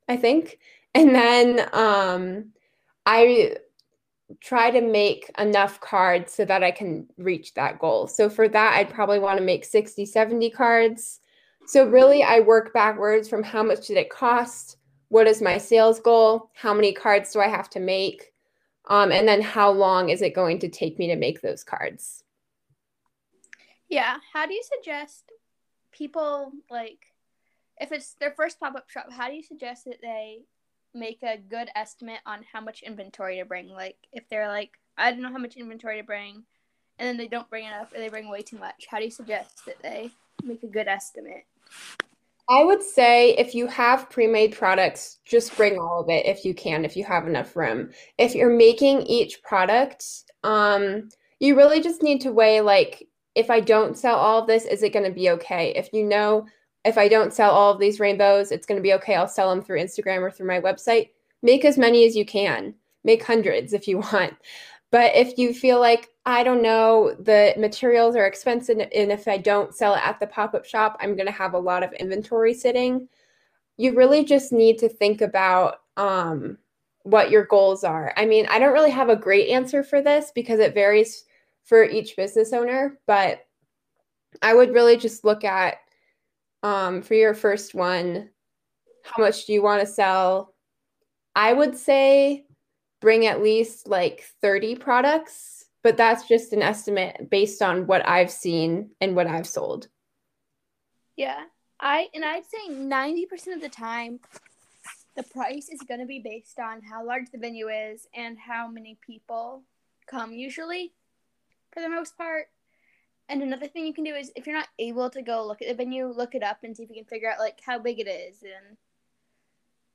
I 0.06 0.18
think. 0.18 0.58
And 0.94 1.14
then 1.14 1.66
um, 1.72 2.52
I 3.06 3.56
try 4.40 4.70
to 4.70 4.80
make 4.80 5.30
enough 5.38 5.80
cards 5.80 6.32
so 6.32 6.44
that 6.44 6.62
I 6.62 6.70
can 6.70 7.06
reach 7.16 7.54
that 7.54 7.78
goal. 7.78 8.06
So 8.06 8.28
for 8.28 8.48
that, 8.48 8.74
I'd 8.74 8.90
probably 8.90 9.18
want 9.18 9.38
to 9.38 9.44
make 9.44 9.64
60, 9.64 10.06
70 10.06 10.50
cards. 10.50 11.20
So 11.66 11.86
really, 11.86 12.22
I 12.22 12.40
work 12.40 12.72
backwards 12.72 13.28
from 13.28 13.42
how 13.42 13.62
much 13.62 13.86
did 13.86 13.96
it 13.96 14.10
cost? 14.10 14.76
What 15.08 15.26
is 15.26 15.42
my 15.42 15.58
sales 15.58 16.00
goal? 16.00 16.50
How 16.54 16.74
many 16.74 16.92
cards 16.92 17.32
do 17.32 17.40
I 17.40 17.48
have 17.48 17.70
to 17.70 17.80
make? 17.80 18.32
Um, 18.88 19.12
and 19.12 19.28
then 19.28 19.42
how 19.42 19.70
long 19.70 20.08
is 20.08 20.22
it 20.22 20.34
going 20.34 20.58
to 20.60 20.68
take 20.68 20.98
me 20.98 21.08
to 21.08 21.16
make 21.16 21.40
those 21.40 21.62
cards? 21.62 22.24
Yeah. 23.88 24.16
How 24.32 24.46
do 24.46 24.54
you 24.54 24.62
suggest 24.62 25.30
people 25.92 26.52
like 26.70 26.98
if 27.80 27.92
it's 27.92 28.14
their 28.14 28.32
first 28.32 28.60
pop 28.60 28.74
up 28.76 28.88
shop, 28.88 29.10
how 29.10 29.28
do 29.28 29.34
you 29.34 29.42
suggest 29.42 29.84
that 29.86 30.00
they 30.00 30.42
make 30.94 31.22
a 31.22 31.38
good 31.38 31.68
estimate 31.74 32.20
on 32.26 32.44
how 32.52 32.60
much 32.60 32.82
inventory 32.82 33.38
to 33.38 33.44
bring? 33.44 33.68
Like, 33.68 33.96
if 34.12 34.28
they're 34.28 34.48
like, 34.48 34.72
I 34.96 35.10
don't 35.10 35.22
know 35.22 35.30
how 35.30 35.38
much 35.38 35.56
inventory 35.56 35.98
to 35.98 36.06
bring, 36.06 36.44
and 36.98 37.08
then 37.08 37.16
they 37.16 37.28
don't 37.28 37.48
bring 37.50 37.66
enough 37.66 37.92
or 37.92 37.98
they 37.98 38.08
bring 38.08 38.28
way 38.28 38.42
too 38.42 38.58
much, 38.58 38.86
how 38.90 38.98
do 38.98 39.04
you 39.04 39.10
suggest 39.10 39.64
that 39.66 39.82
they 39.82 40.10
make 40.44 40.62
a 40.62 40.68
good 40.68 40.88
estimate? 40.88 41.44
I 42.48 42.64
would 42.64 42.82
say 42.82 43.34
if 43.34 43.54
you 43.54 43.66
have 43.68 44.10
pre 44.10 44.26
made 44.26 44.52
products, 44.52 45.18
just 45.24 45.56
bring 45.56 45.78
all 45.78 46.00
of 46.00 46.10
it 46.10 46.26
if 46.26 46.44
you 46.44 46.54
can, 46.54 46.84
if 46.84 46.96
you 46.96 47.04
have 47.04 47.26
enough 47.26 47.56
room. 47.56 47.90
If 48.18 48.34
you're 48.34 48.54
making 48.54 49.02
each 49.02 49.42
product, 49.42 50.04
um, 50.44 51.08
you 51.40 51.56
really 51.56 51.80
just 51.80 52.02
need 52.02 52.20
to 52.22 52.32
weigh 52.32 52.60
like, 52.60 53.08
if 53.34 53.48
I 53.48 53.60
don't 53.60 53.96
sell 53.96 54.16
all 54.16 54.40
of 54.40 54.46
this, 54.46 54.64
is 54.64 54.82
it 54.82 54.92
going 54.92 55.06
to 55.06 55.12
be 55.12 55.30
okay? 55.30 55.72
If 55.74 55.92
you 55.92 56.04
know 56.04 56.46
if 56.84 56.98
I 56.98 57.08
don't 57.08 57.32
sell 57.32 57.52
all 57.52 57.72
of 57.72 57.78
these 57.78 58.00
rainbows, 58.00 58.50
it's 58.50 58.66
going 58.66 58.76
to 58.76 58.82
be 58.82 58.94
okay. 58.94 59.14
I'll 59.14 59.28
sell 59.28 59.50
them 59.50 59.62
through 59.62 59.80
Instagram 59.80 60.20
or 60.20 60.30
through 60.30 60.48
my 60.48 60.60
website. 60.60 61.10
Make 61.42 61.64
as 61.64 61.78
many 61.78 62.04
as 62.06 62.16
you 62.16 62.24
can. 62.24 62.74
Make 63.04 63.24
hundreds 63.24 63.72
if 63.72 63.86
you 63.86 63.98
want. 64.12 64.34
But 64.90 65.14
if 65.14 65.38
you 65.38 65.54
feel 65.54 65.80
like, 65.80 66.10
I 66.26 66.44
don't 66.44 66.62
know, 66.62 67.16
the 67.18 67.54
materials 67.56 68.14
are 68.14 68.26
expensive, 68.26 68.78
and 68.78 69.10
if 69.10 69.26
I 69.26 69.38
don't 69.38 69.74
sell 69.74 69.94
it 69.94 70.06
at 70.06 70.20
the 70.20 70.26
pop 70.26 70.54
up 70.54 70.66
shop, 70.66 70.98
I'm 71.00 71.16
going 71.16 71.26
to 71.26 71.32
have 71.32 71.54
a 71.54 71.58
lot 71.58 71.82
of 71.82 71.92
inventory 71.94 72.52
sitting. 72.52 73.08
You 73.78 73.94
really 73.94 74.22
just 74.22 74.52
need 74.52 74.78
to 74.78 74.90
think 74.90 75.22
about 75.22 75.78
um, 75.96 76.58
what 77.04 77.30
your 77.30 77.46
goals 77.46 77.84
are. 77.84 78.12
I 78.18 78.26
mean, 78.26 78.46
I 78.50 78.58
don't 78.58 78.74
really 78.74 78.90
have 78.90 79.08
a 79.08 79.16
great 79.16 79.48
answer 79.48 79.82
for 79.82 80.02
this 80.02 80.30
because 80.34 80.60
it 80.60 80.74
varies 80.74 81.24
for 81.64 81.84
each 81.84 82.14
business 82.14 82.52
owner, 82.52 82.98
but 83.06 83.46
I 84.42 84.54
would 84.54 84.74
really 84.74 84.98
just 84.98 85.24
look 85.24 85.42
at 85.42 85.78
um, 86.62 87.02
for 87.02 87.14
your 87.14 87.34
first 87.34 87.74
one, 87.74 88.30
how 89.04 89.22
much 89.22 89.46
do 89.46 89.52
you 89.52 89.62
want 89.62 89.80
to 89.80 89.86
sell? 89.86 90.54
I 91.34 91.52
would 91.52 91.76
say 91.76 92.46
bring 93.00 93.26
at 93.26 93.42
least 93.42 93.88
like 93.88 94.24
30 94.40 94.76
products, 94.76 95.64
but 95.82 95.96
that's 95.96 96.28
just 96.28 96.52
an 96.52 96.62
estimate 96.62 97.28
based 97.30 97.62
on 97.62 97.86
what 97.86 98.08
I've 98.08 98.30
seen 98.30 98.90
and 99.00 99.16
what 99.16 99.26
I've 99.26 99.46
sold. 99.46 99.88
Yeah. 101.16 101.44
I 101.80 102.08
and 102.14 102.24
I'd 102.24 102.46
say 102.46 102.72
90% 102.72 103.54
of 103.54 103.60
the 103.60 103.68
time 103.68 104.20
the 105.16 105.24
price 105.24 105.68
is 105.68 105.80
going 105.86 106.00
to 106.00 106.06
be 106.06 106.20
based 106.20 106.58
on 106.58 106.80
how 106.82 107.04
large 107.04 107.30
the 107.30 107.38
venue 107.38 107.68
is 107.68 108.06
and 108.14 108.38
how 108.38 108.68
many 108.68 108.98
people 109.04 109.62
come 110.06 110.32
usually 110.32 110.92
for 111.72 111.80
the 111.80 111.88
most 111.88 112.16
part. 112.16 112.46
And 113.32 113.42
another 113.42 113.66
thing 113.66 113.86
you 113.86 113.94
can 113.94 114.04
do 114.04 114.14
is 114.14 114.30
if 114.36 114.46
you're 114.46 114.54
not 114.54 114.68
able 114.78 115.08
to 115.08 115.22
go 115.22 115.46
look 115.46 115.62
at 115.62 115.68
the 115.68 115.74
venue, 115.74 116.06
look 116.06 116.34
it 116.34 116.42
up 116.42 116.58
and 116.64 116.76
see 116.76 116.82
if 116.82 116.90
you 116.90 116.96
can 116.96 117.06
figure 117.06 117.32
out 117.32 117.38
like 117.38 117.58
how 117.64 117.78
big 117.78 117.98
it 117.98 118.06
is 118.06 118.42
and 118.42 118.76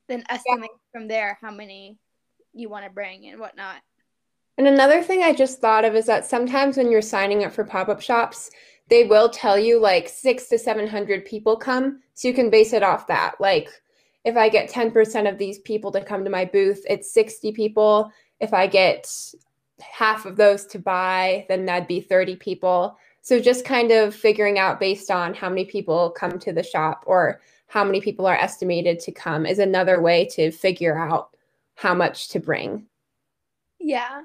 then 0.08 0.24
estimate 0.27 0.72
yeah. 0.74 0.91
from 0.91 1.08
there 1.08 1.38
how 1.39 1.51
many 1.51 2.00
you 2.53 2.67
want 2.67 2.84
to 2.84 2.89
bring 2.89 3.27
and 3.27 3.39
whatnot. 3.39 3.75
And 4.58 4.65
another 4.65 5.03
thing 5.03 5.22
I 5.22 5.34
just 5.34 5.62
thought 5.62 5.86
of 5.86 5.94
is 5.94 6.08
that 6.08 6.25
sometimes 6.25 6.77
when 6.77 6.89
you're 6.89 7.03
signing 7.03 7.46
up 7.46 7.51
for 7.51 7.63
pop 7.63 7.89
up 7.89 8.01
shops, 8.01 8.50
they 8.89 9.03
will 9.03 9.29
tell 9.29 9.60
you 9.60 9.79
like 9.79 10.10
six 10.10 10.48
to 10.48 10.58
700 10.58 11.24
people 11.24 11.58
come. 11.58 12.01
So 12.15 12.27
you 12.27 12.34
can 12.34 12.50
base 12.50 12.74
it 12.74 12.82
off 12.82 13.06
that. 13.06 13.36
Like 13.39 13.70
if 14.25 14.36
I 14.36 14.50
get 14.50 14.72
10% 14.72 15.29
of 15.29 15.38
these 15.38 15.60
people 15.60 15.91
to 15.91 16.03
come 16.03 16.24
to 16.24 16.32
my 16.32 16.46
booth, 16.46 16.84
it's 16.89 17.13
60 17.13 17.51
people. 17.51 18.12
If 18.39 18.51
I 18.51 18.65
get 18.65 19.08
half 19.79 20.25
of 20.25 20.38
those 20.38 20.65
to 20.67 20.79
buy, 20.79 21.46
then 21.50 21.65
that'd 21.65 21.88
be 21.88 22.01
30 22.01 22.38
people. 22.38 22.98
So 23.27 23.39
just 23.41 23.65
kind 23.65 23.91
of 23.91 24.15
figuring 24.15 24.57
out 24.57 24.79
based 24.79 25.12
on 25.12 25.34
how 25.34 25.50
many 25.50 25.65
people 25.65 26.12
come 26.12 26.39
to 26.39 26.53
the 26.53 26.63
shop 26.63 27.03
or 27.05 27.41
how 27.67 27.84
many 27.84 28.00
people 28.00 28.25
are 28.25 28.38
estimated 28.38 29.01
to 29.01 29.12
come 29.12 29.46
is 29.46 29.60
another 29.60 30.01
way 30.01 30.24
to 30.31 30.50
figure 30.50 30.98
out 30.98 31.36
how 31.75 31.93
much 31.93 32.29
to 32.29 32.39
bring. 32.39 32.86
Yeah. 33.81 34.22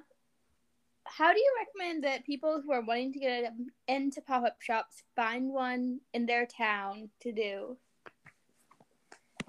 How 1.02 1.32
do 1.32 1.40
you 1.40 1.52
recommend 1.58 2.04
that 2.04 2.24
people 2.24 2.62
who 2.64 2.70
are 2.70 2.80
wanting 2.80 3.12
to 3.14 3.18
get 3.18 3.52
into 3.88 4.20
pop 4.20 4.44
up 4.44 4.62
shops 4.62 5.02
find 5.16 5.48
one 5.48 5.98
in 6.14 6.24
their 6.24 6.46
town 6.46 7.10
to 7.22 7.32
do? 7.32 7.76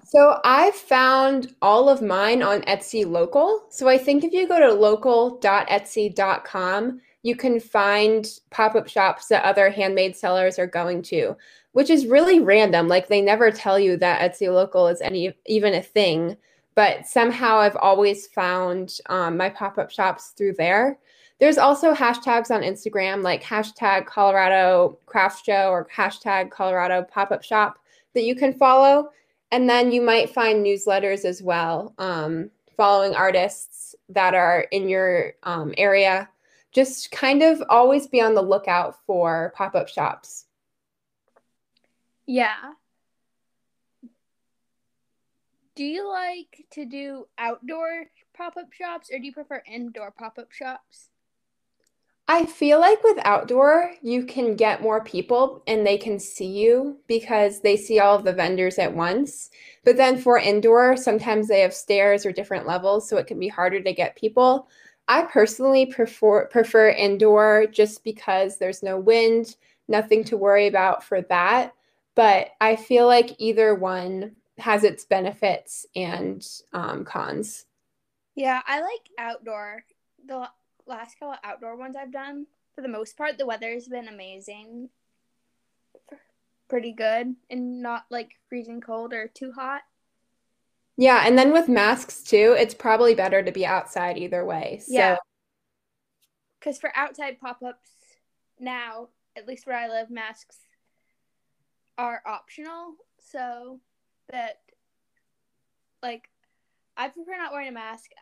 So 0.02 0.40
I 0.44 0.72
found 0.72 1.54
all 1.62 1.88
of 1.88 2.02
mine 2.02 2.42
on 2.42 2.62
Etsy 2.62 3.06
local. 3.06 3.66
So 3.70 3.88
I 3.88 3.98
think 3.98 4.24
if 4.24 4.32
you 4.32 4.48
go 4.48 4.58
to 4.58 4.72
local.etsy.com, 4.72 7.00
you 7.24 7.34
can 7.34 7.58
find 7.58 8.38
pop-up 8.50 8.86
shops 8.86 9.26
that 9.26 9.44
other 9.44 9.70
handmade 9.70 10.14
sellers 10.14 10.58
are 10.58 10.66
going 10.66 11.02
to 11.02 11.36
which 11.72 11.90
is 11.90 12.06
really 12.06 12.38
random 12.38 12.86
like 12.86 13.08
they 13.08 13.20
never 13.20 13.50
tell 13.50 13.78
you 13.78 13.96
that 13.96 14.20
etsy 14.20 14.52
local 14.52 14.86
is 14.86 15.00
any 15.00 15.34
even 15.46 15.74
a 15.74 15.82
thing 15.82 16.36
but 16.76 17.06
somehow 17.06 17.56
i've 17.58 17.76
always 17.76 18.28
found 18.28 18.98
um, 19.08 19.36
my 19.36 19.48
pop-up 19.50 19.90
shops 19.90 20.32
through 20.36 20.54
there 20.54 20.98
There's 21.40 21.58
also 21.58 21.92
hashtags 21.94 22.50
on 22.50 22.62
Instagram 22.62 23.22
like 23.22 23.42
hashtag 23.42 24.06
Colorado 24.06 24.98
Craft 25.06 25.44
Show 25.44 25.68
or 25.70 25.88
hashtag 25.94 26.50
Colorado 26.50 27.02
Pop 27.02 27.32
Up 27.32 27.42
Shop 27.42 27.78
that 28.14 28.22
you 28.22 28.34
can 28.36 28.52
follow. 28.52 29.10
And 29.50 29.68
then 29.68 29.92
you 29.92 30.00
might 30.00 30.30
find 30.30 30.64
newsletters 30.64 31.24
as 31.24 31.42
well, 31.42 31.92
um, 31.98 32.50
following 32.76 33.14
artists 33.14 33.94
that 34.08 34.34
are 34.34 34.66
in 34.70 34.88
your 34.88 35.34
um, 35.42 35.74
area. 35.76 36.28
Just 36.74 37.10
kind 37.10 37.42
of 37.42 37.62
always 37.70 38.06
be 38.06 38.20
on 38.20 38.34
the 38.34 38.42
lookout 38.42 38.96
for 39.06 39.52
pop 39.56 39.74
up 39.74 39.88
shops. 39.88 40.46
Yeah. 42.26 42.72
Do 45.76 45.84
you 45.84 46.08
like 46.08 46.66
to 46.72 46.84
do 46.84 47.26
outdoor 47.38 48.06
pop 48.36 48.56
up 48.56 48.72
shops 48.72 49.10
or 49.12 49.18
do 49.18 49.24
you 49.24 49.32
prefer 49.32 49.62
indoor 49.66 50.10
pop 50.10 50.38
up 50.38 50.52
shops? 50.52 51.10
I 52.26 52.46
feel 52.46 52.80
like 52.80 53.02
with 53.04 53.18
outdoor, 53.26 53.92
you 54.00 54.24
can 54.24 54.56
get 54.56 54.80
more 54.80 55.04
people 55.04 55.62
and 55.66 55.86
they 55.86 55.98
can 55.98 56.18
see 56.18 56.46
you 56.46 56.98
because 57.06 57.60
they 57.60 57.76
see 57.76 58.00
all 58.00 58.16
of 58.16 58.24
the 58.24 58.32
vendors 58.32 58.78
at 58.78 58.94
once. 58.94 59.50
But 59.84 59.98
then 59.98 60.16
for 60.16 60.38
indoor, 60.38 60.96
sometimes 60.96 61.48
they 61.48 61.60
have 61.60 61.74
stairs 61.74 62.24
or 62.24 62.32
different 62.32 62.66
levels, 62.66 63.06
so 63.06 63.18
it 63.18 63.26
can 63.26 63.38
be 63.38 63.48
harder 63.48 63.82
to 63.82 63.92
get 63.92 64.16
people. 64.16 64.68
I 65.06 65.22
personally 65.24 65.86
prefer 65.86 66.46
prefer 66.46 66.88
indoor 66.90 67.66
just 67.66 68.04
because 68.04 68.58
there's 68.58 68.82
no 68.82 68.98
wind, 68.98 69.56
nothing 69.88 70.24
to 70.24 70.36
worry 70.36 70.66
about 70.66 71.04
for 71.04 71.20
that. 71.22 71.74
But 72.14 72.50
I 72.60 72.76
feel 72.76 73.06
like 73.06 73.36
either 73.38 73.74
one 73.74 74.36
has 74.58 74.84
its 74.84 75.04
benefits 75.04 75.84
and 75.96 76.46
um, 76.72 77.04
cons. 77.04 77.66
Yeah, 78.34 78.62
I 78.66 78.80
like 78.80 79.10
outdoor. 79.18 79.84
The 80.26 80.48
last 80.86 81.18
couple 81.18 81.34
outdoor 81.44 81.76
ones 81.76 81.96
I've 81.96 82.12
done, 82.12 82.46
for 82.74 82.82
the 82.82 82.88
most 82.88 83.16
part, 83.16 83.36
the 83.36 83.46
weather's 83.46 83.88
been 83.88 84.08
amazing. 84.08 84.88
Pretty 86.68 86.92
good 86.92 87.34
and 87.50 87.82
not 87.82 88.06
like 88.10 88.32
freezing 88.48 88.80
cold 88.80 89.12
or 89.12 89.28
too 89.28 89.52
hot. 89.52 89.82
Yeah, 90.96 91.24
and 91.26 91.36
then 91.36 91.52
with 91.52 91.68
masks 91.68 92.22
too, 92.22 92.54
it's 92.58 92.74
probably 92.74 93.14
better 93.14 93.42
to 93.42 93.52
be 93.52 93.66
outside 93.66 94.16
either 94.16 94.44
way. 94.44 94.80
So. 94.86 94.94
Yeah. 94.94 95.16
Because 96.60 96.78
for 96.78 96.92
outside 96.94 97.40
pop 97.40 97.62
ups 97.62 97.90
now, 98.58 99.08
at 99.36 99.46
least 99.46 99.66
where 99.66 99.76
I 99.76 99.88
live, 99.88 100.10
masks 100.10 100.58
are 101.98 102.22
optional. 102.24 102.94
So 103.20 103.80
that, 104.30 104.60
like, 106.02 106.28
I 106.96 107.08
prefer 107.08 107.36
not 107.36 107.52
wearing 107.52 107.68
a 107.68 107.72
mask 107.72 108.12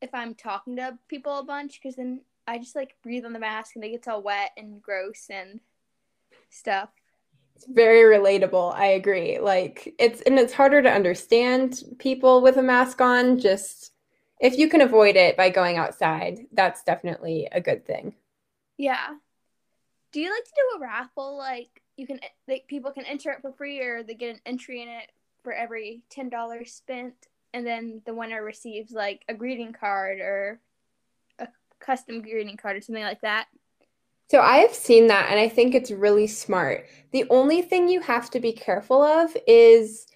if 0.00 0.14
I'm 0.14 0.34
talking 0.34 0.76
to 0.76 0.98
people 1.08 1.38
a 1.38 1.44
bunch 1.44 1.80
because 1.80 1.96
then 1.96 2.22
I 2.46 2.58
just 2.58 2.74
like 2.74 2.96
breathe 3.02 3.26
on 3.26 3.34
the 3.34 3.38
mask 3.38 3.76
and 3.76 3.84
it 3.84 3.90
gets 3.90 4.08
all 4.08 4.22
wet 4.22 4.52
and 4.56 4.80
gross 4.82 5.26
and 5.30 5.60
stuff. 6.48 6.88
It's 7.60 7.68
very 7.68 8.18
relatable. 8.18 8.74
I 8.74 8.86
agree. 8.86 9.38
Like 9.38 9.94
it's 9.98 10.22
and 10.22 10.38
it's 10.38 10.54
harder 10.54 10.80
to 10.80 10.90
understand 10.90 11.82
people 11.98 12.40
with 12.40 12.56
a 12.56 12.62
mask 12.62 13.02
on. 13.02 13.38
Just 13.38 13.92
if 14.40 14.56
you 14.56 14.66
can 14.66 14.80
avoid 14.80 15.14
it 15.14 15.36
by 15.36 15.50
going 15.50 15.76
outside, 15.76 16.46
that's 16.54 16.82
definitely 16.82 17.48
a 17.52 17.60
good 17.60 17.84
thing. 17.84 18.14
Yeah. 18.78 19.08
Do 20.10 20.22
you 20.22 20.30
like 20.30 20.44
to 20.44 20.50
do 20.56 20.78
a 20.78 20.80
raffle? 20.80 21.36
Like 21.36 21.82
you 21.98 22.06
can 22.06 22.20
like 22.48 22.66
people 22.66 22.92
can 22.92 23.04
enter 23.04 23.30
it 23.30 23.42
for 23.42 23.52
free 23.52 23.80
or 23.80 24.02
they 24.02 24.14
get 24.14 24.36
an 24.36 24.40
entry 24.46 24.80
in 24.80 24.88
it 24.88 25.12
for 25.44 25.52
every 25.52 26.00
ten 26.08 26.30
dollars 26.30 26.72
spent 26.72 27.12
and 27.52 27.66
then 27.66 28.00
the 28.06 28.14
winner 28.14 28.42
receives 28.42 28.92
like 28.92 29.22
a 29.28 29.34
greeting 29.34 29.74
card 29.74 30.20
or 30.20 30.60
a 31.38 31.48
custom 31.78 32.22
greeting 32.22 32.56
card 32.56 32.78
or 32.78 32.80
something 32.80 33.04
like 33.04 33.20
that. 33.20 33.48
So 34.30 34.40
I 34.40 34.58
have 34.58 34.72
seen 34.72 35.08
that 35.08 35.28
and 35.28 35.40
I 35.40 35.48
think 35.48 35.74
it's 35.74 35.90
really 35.90 36.28
smart. 36.28 36.86
The 37.10 37.24
only 37.30 37.62
thing 37.62 37.88
you 37.88 38.00
have 38.00 38.30
to 38.30 38.38
be 38.38 38.52
careful 38.52 39.02
of 39.02 39.36
is 39.48 40.06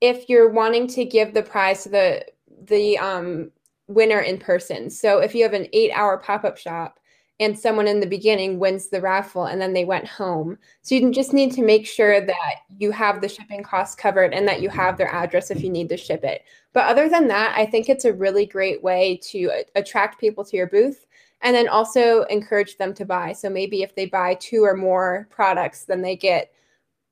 if 0.00 0.26
you're 0.26 0.48
wanting 0.48 0.86
to 0.86 1.04
give 1.04 1.34
the 1.34 1.42
prize 1.42 1.82
to 1.82 1.90
the 1.90 2.24
the 2.62 2.96
um, 2.96 3.50
winner 3.86 4.20
in 4.20 4.38
person. 4.38 4.88
So 4.88 5.18
if 5.18 5.34
you 5.34 5.42
have 5.42 5.52
an 5.52 5.66
8-hour 5.74 6.16
pop-up 6.16 6.56
shop 6.56 6.98
and 7.40 7.58
someone 7.58 7.86
in 7.86 8.00
the 8.00 8.06
beginning 8.06 8.58
wins 8.58 8.88
the 8.88 9.02
raffle 9.02 9.44
and 9.44 9.60
then 9.60 9.74
they 9.74 9.84
went 9.84 10.08
home. 10.08 10.56
So 10.80 10.94
you 10.94 11.10
just 11.10 11.34
need 11.34 11.52
to 11.52 11.62
make 11.62 11.86
sure 11.86 12.22
that 12.24 12.54
you 12.78 12.90
have 12.90 13.20
the 13.20 13.28
shipping 13.28 13.62
costs 13.62 13.94
covered 13.94 14.32
and 14.32 14.48
that 14.48 14.62
you 14.62 14.70
have 14.70 14.96
their 14.96 15.12
address 15.14 15.50
if 15.50 15.62
you 15.62 15.68
need 15.68 15.90
to 15.90 15.96
ship 15.98 16.24
it. 16.24 16.42
But 16.72 16.86
other 16.86 17.06
than 17.10 17.28
that, 17.28 17.54
I 17.54 17.66
think 17.66 17.90
it's 17.90 18.06
a 18.06 18.14
really 18.14 18.46
great 18.46 18.82
way 18.82 19.20
to 19.24 19.62
attract 19.76 20.18
people 20.18 20.42
to 20.46 20.56
your 20.56 20.68
booth 20.68 21.04
and 21.42 21.54
then 21.54 21.68
also 21.68 22.22
encourage 22.24 22.76
them 22.76 22.94
to 22.94 23.04
buy. 23.04 23.32
So 23.32 23.48
maybe 23.48 23.82
if 23.82 23.94
they 23.94 24.06
buy 24.06 24.34
two 24.34 24.64
or 24.64 24.76
more 24.76 25.28
products, 25.30 25.84
then 25.84 26.02
they 26.02 26.16
get 26.16 26.52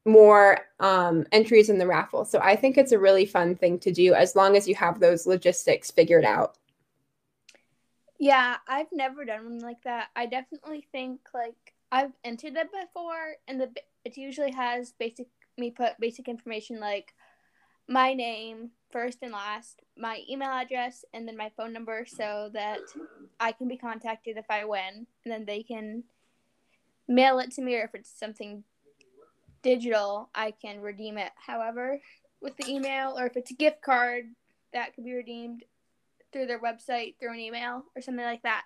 more 0.05 0.61
um, 0.81 1.27
entries 1.33 1.69
in 1.69 1.79
the 1.79 1.87
raffle. 1.87 2.25
So 2.25 2.39
I 2.41 2.57
think 2.57 2.79
it's 2.79 2.93
a 2.93 2.99
really 2.99 3.27
fun 3.27 3.57
thing 3.57 3.79
to 3.81 3.93
do 3.93 4.15
as 4.15 4.37
long 4.37 4.57
as 4.57 4.69
you 4.69 4.75
have 4.77 5.01
those 5.01 5.27
logistics 5.27 5.91
figured 5.91 6.25
out. 6.25 6.57
Yeah, 8.19 8.57
I've 8.67 8.91
never 8.93 9.25
done 9.25 9.45
one 9.45 9.59
like 9.59 9.83
that. 9.85 10.09
I 10.17 10.27
definitely 10.27 10.87
think 10.91 11.21
like 11.35 11.75
I've 11.93 12.13
entered 12.25 12.57
it 12.57 12.69
before, 12.73 13.35
and 13.47 13.61
the 13.61 13.71
it 14.05 14.17
usually 14.17 14.53
has 14.53 14.93
basic 14.93 15.27
me 15.59 15.71
put 15.71 15.99
basic 15.99 16.29
information 16.29 16.81
like 16.81 17.15
my 17.89 18.15
name 18.15 18.71
first 18.91 19.19
and 19.23 19.33
last, 19.33 19.83
my 19.97 20.23
email 20.29 20.51
address, 20.51 21.05
and 21.13 21.27
then 21.27 21.37
my 21.37 21.51
phone 21.57 21.73
number, 21.73 22.07
so 22.07 22.51
that 22.53 22.81
I 23.41 23.53
can 23.53 23.69
be 23.69 23.77
contacted 23.77 24.37
if 24.37 24.47
I 24.51 24.65
win, 24.65 25.07
and 25.25 25.33
then 25.33 25.45
they 25.45 25.63
can 25.63 26.05
mail 27.09 27.39
it 27.39 27.51
to 27.53 27.63
me, 27.63 27.77
or 27.77 27.85
if 27.85 27.95
it's 27.95 28.11
something 28.11 28.65
digital, 29.63 30.31
I 30.35 30.53
can 30.53 30.81
redeem 30.81 31.19
it. 31.19 31.33
However, 31.37 32.01
with 32.41 32.57
the 32.57 32.71
email, 32.71 33.19
or 33.19 33.27
if 33.27 33.37
it's 33.37 33.51
a 33.51 33.55
gift 33.55 33.83
card, 33.83 34.27
that 34.73 34.95
could 34.95 35.05
be 35.05 35.15
redeemed 35.15 35.65
through 36.33 36.47
their 36.47 36.61
website, 36.61 37.15
through 37.19 37.33
an 37.33 37.41
email, 37.41 37.85
or 37.95 38.03
something 38.03 38.25
like 38.25 38.43
that. 38.43 38.65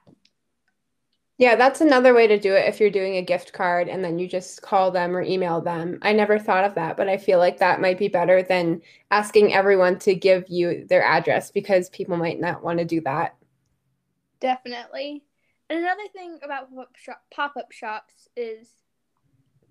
Yeah, 1.41 1.57
that's 1.57 1.81
another 1.81 2.13
way 2.13 2.27
to 2.27 2.39
do 2.39 2.55
it 2.55 2.69
if 2.69 2.79
you're 2.81 2.91
doing 2.91 3.17
a 3.17 3.23
gift 3.23 3.55
card 3.55 3.89
and 3.89 4.05
then 4.05 4.19
you 4.19 4.29
just 4.29 4.61
call 4.61 4.91
them 4.91 5.17
or 5.17 5.23
email 5.23 5.63
them. 5.63 5.99
I 6.03 6.13
never 6.13 6.39
thought 6.39 6.65
of 6.65 6.75
that, 6.75 6.99
but 6.99 7.09
I 7.09 7.17
feel 7.17 7.39
like 7.39 7.57
that 7.59 7.81
might 7.81 7.97
be 7.97 8.09
better 8.09 8.43
than 8.43 8.83
asking 9.11 9.55
everyone 9.55 9.99
to 10.01 10.15
give 10.15 10.45
you 10.51 10.85
their 10.87 11.03
address 11.03 11.51
because 11.51 11.89
people 11.89 12.19
might 12.19 12.39
not 12.39 12.63
want 12.63 12.79
to 12.79 12.85
do 12.85 13.01
that. 13.01 13.37
Definitely. 14.43 15.25
And 15.71 15.79
another 15.79 16.09
thing 16.13 16.41
about 16.43 16.69
pop 17.35 17.57
up 17.57 17.73
shops 17.73 18.29
is 18.37 18.69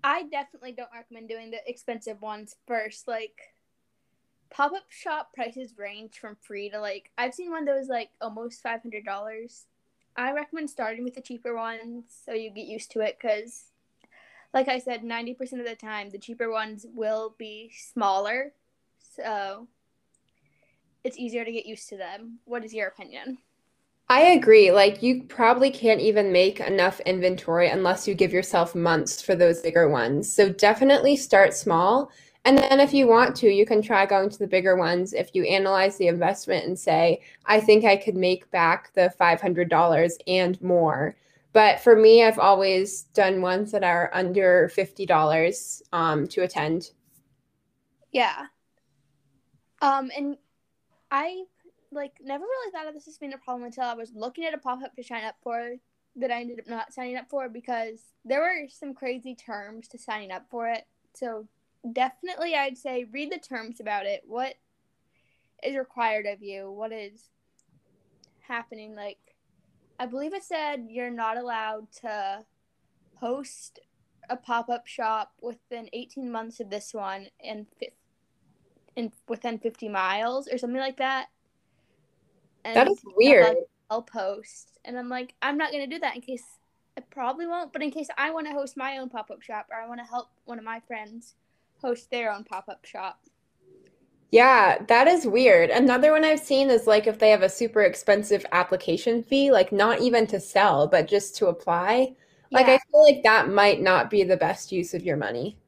I 0.02 0.24
definitely 0.24 0.72
don't 0.72 0.90
recommend 0.92 1.28
doing 1.28 1.52
the 1.52 1.60
expensive 1.68 2.20
ones 2.20 2.56
first. 2.66 3.06
Like, 3.06 3.40
pop 4.50 4.72
up 4.72 4.86
shop 4.88 5.32
prices 5.34 5.74
range 5.78 6.18
from 6.18 6.36
free 6.40 6.68
to 6.70 6.80
like 6.80 7.12
I've 7.16 7.32
seen 7.32 7.52
one 7.52 7.64
that 7.66 7.78
was 7.78 7.86
like 7.86 8.10
almost 8.20 8.60
five 8.60 8.82
hundred 8.82 9.04
dollars. 9.04 9.66
I 10.20 10.32
recommend 10.32 10.68
starting 10.68 11.02
with 11.02 11.14
the 11.14 11.22
cheaper 11.22 11.54
ones 11.54 12.04
so 12.26 12.34
you 12.34 12.50
get 12.50 12.66
used 12.66 12.90
to 12.92 13.00
it 13.00 13.16
because, 13.20 13.64
like 14.52 14.68
I 14.68 14.78
said, 14.78 15.02
ninety 15.02 15.32
percent 15.32 15.62
of 15.62 15.66
the 15.66 15.74
time 15.74 16.10
the 16.10 16.18
cheaper 16.18 16.50
ones 16.50 16.84
will 16.94 17.34
be 17.38 17.72
smaller, 17.74 18.52
so 19.16 19.66
it's 21.04 21.16
easier 21.18 21.44
to 21.44 21.52
get 21.52 21.64
used 21.64 21.88
to 21.88 21.96
them. 21.96 22.40
What 22.44 22.64
is 22.64 22.74
your 22.74 22.88
opinion? 22.88 23.38
I 24.10 24.20
agree. 24.32 24.72
Like 24.72 25.02
you 25.02 25.22
probably 25.22 25.70
can't 25.70 26.00
even 26.00 26.32
make 26.32 26.60
enough 26.60 27.00
inventory 27.00 27.70
unless 27.70 28.06
you 28.06 28.14
give 28.14 28.32
yourself 28.32 28.74
months 28.74 29.22
for 29.22 29.34
those 29.34 29.60
bigger 29.60 29.88
ones. 29.88 30.30
So 30.30 30.50
definitely 30.50 31.16
start 31.16 31.54
small 31.54 32.10
and 32.44 32.56
then 32.56 32.80
if 32.80 32.94
you 32.94 33.06
want 33.06 33.36
to, 33.36 33.50
you 33.50 33.66
can 33.66 33.82
try 33.82 34.06
going 34.06 34.30
to 34.30 34.38
the 34.38 34.46
bigger 34.46 34.76
ones 34.76 35.12
if 35.12 35.34
you 35.34 35.44
analyze 35.44 35.98
the 35.98 36.08
investment 36.08 36.66
and 36.66 36.78
say, 36.78 37.20
I 37.44 37.60
think 37.60 37.84
I 37.84 37.96
could 37.96 38.16
make 38.16 38.50
back 38.50 38.92
the 38.94 39.12
$500 39.20 40.16
and 40.26 40.62
more. 40.62 41.16
But 41.52 41.80
for 41.80 41.96
me, 41.96 42.24
I've 42.24 42.38
always 42.38 43.02
done 43.14 43.42
ones 43.42 43.72
that 43.72 43.84
are 43.84 44.10
under 44.14 44.70
$50 44.74 45.82
um, 45.92 46.26
to 46.28 46.42
attend. 46.42 46.92
Yeah. 48.12 48.46
Um, 49.82 50.10
and 50.16 50.36
I 51.10 51.44
like 51.92 52.12
never 52.22 52.44
really 52.44 52.72
thought 52.72 52.86
of 52.86 52.94
this 52.94 53.08
as 53.08 53.18
being 53.18 53.32
a 53.32 53.38
problem 53.38 53.64
until 53.64 53.84
I 53.84 53.94
was 53.94 54.12
looking 54.14 54.44
at 54.44 54.54
a 54.54 54.58
pop 54.58 54.82
up 54.82 54.94
to 54.94 55.02
sign 55.02 55.24
up 55.24 55.36
for 55.42 55.74
that 56.16 56.30
I 56.30 56.40
ended 56.40 56.60
up 56.60 56.68
not 56.68 56.92
signing 56.92 57.16
up 57.16 57.28
for 57.28 57.48
because 57.48 58.00
there 58.24 58.40
were 58.40 58.68
some 58.68 58.94
crazy 58.94 59.34
terms 59.34 59.88
to 59.88 59.98
signing 59.98 60.30
up 60.30 60.46
for 60.50 60.68
it. 60.68 60.86
So 61.14 61.48
definitely 61.92 62.54
I'd 62.54 62.78
say 62.78 63.06
read 63.10 63.32
the 63.32 63.38
terms 63.38 63.80
about 63.80 64.06
it. 64.06 64.22
What 64.26 64.54
is 65.62 65.76
required 65.76 66.26
of 66.26 66.42
you? 66.42 66.70
What 66.70 66.92
is 66.92 67.28
happening? 68.40 68.94
Like, 68.94 69.18
I 69.98 70.06
believe 70.06 70.34
it 70.34 70.44
said 70.44 70.86
you're 70.88 71.10
not 71.10 71.36
allowed 71.36 71.90
to 72.00 72.44
host 73.16 73.80
a 74.28 74.36
pop 74.36 74.68
up 74.68 74.86
shop 74.86 75.32
within 75.40 75.88
18 75.92 76.30
months 76.30 76.60
of 76.60 76.70
this 76.70 76.94
one 76.94 77.26
and 77.42 77.66
in 78.96 79.12
within 79.28 79.58
50 79.58 79.88
miles 79.88 80.48
or 80.48 80.58
something 80.58 80.80
like 80.80 80.98
that. 80.98 81.28
And 82.64 82.76
that 82.76 82.88
is 82.88 83.00
weird. 83.16 83.56
I'll 83.90 84.02
post 84.02 84.78
And 84.84 84.96
I'm 84.96 85.08
like, 85.08 85.34
I'm 85.42 85.58
not 85.58 85.72
going 85.72 85.88
to 85.88 85.94
do 85.94 85.98
that 86.00 86.14
in 86.14 86.22
case 86.22 86.44
I 86.96 87.00
probably 87.00 87.46
won't, 87.46 87.72
but 87.72 87.82
in 87.82 87.90
case 87.90 88.08
I 88.16 88.30
want 88.30 88.46
to 88.46 88.52
host 88.52 88.76
my 88.76 88.98
own 88.98 89.08
pop 89.08 89.30
up 89.30 89.42
shop 89.42 89.66
or 89.70 89.76
I 89.80 89.88
want 89.88 90.00
to 90.00 90.06
help 90.06 90.28
one 90.44 90.58
of 90.58 90.64
my 90.64 90.80
friends 90.80 91.34
host 91.82 92.10
their 92.10 92.32
own 92.32 92.44
pop 92.44 92.68
up 92.68 92.84
shop. 92.84 93.20
Yeah, 94.32 94.78
that 94.86 95.08
is 95.08 95.26
weird. 95.26 95.70
Another 95.70 96.12
one 96.12 96.24
I've 96.24 96.40
seen 96.40 96.70
is 96.70 96.86
like 96.86 97.06
if 97.06 97.18
they 97.18 97.30
have 97.30 97.42
a 97.42 97.48
super 97.48 97.82
expensive 97.82 98.46
application 98.52 99.22
fee, 99.24 99.50
like 99.50 99.72
not 99.72 100.00
even 100.00 100.26
to 100.28 100.38
sell, 100.40 100.86
but 100.86 101.08
just 101.08 101.36
to 101.36 101.48
apply. 101.48 102.14
Like 102.52 102.66
Yeah. 102.66 102.74
I 102.74 102.78
feel 102.90 103.02
like 103.02 103.22
that 103.24 103.48
might 103.48 103.80
not 103.80 104.10
be 104.10 104.22
the 104.24 104.36
best 104.36 104.70
use 104.72 104.94
of 104.94 105.04
your 105.04 105.16
money. 105.16 105.58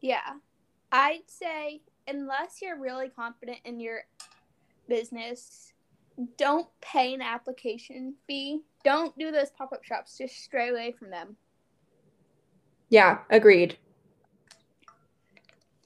Yeah. 0.00 0.38
I'd 0.92 1.28
say 1.28 1.82
unless 2.06 2.62
you're 2.62 2.78
really 2.78 3.08
confident 3.10 3.58
in 3.64 3.80
your 3.80 4.02
business, 4.88 5.72
don't 6.36 6.68
pay 6.80 7.14
an 7.14 7.22
application 7.22 8.14
fee. 8.26 8.62
Don't 8.84 9.16
do 9.18 9.30
those 9.30 9.50
pop 9.50 9.72
up 9.72 9.84
shops. 9.84 10.18
Just 10.18 10.36
stray 10.42 10.70
away 10.70 10.92
from 10.92 11.10
them. 11.10 11.36
Yeah, 12.90 13.20
agreed. 13.30 13.78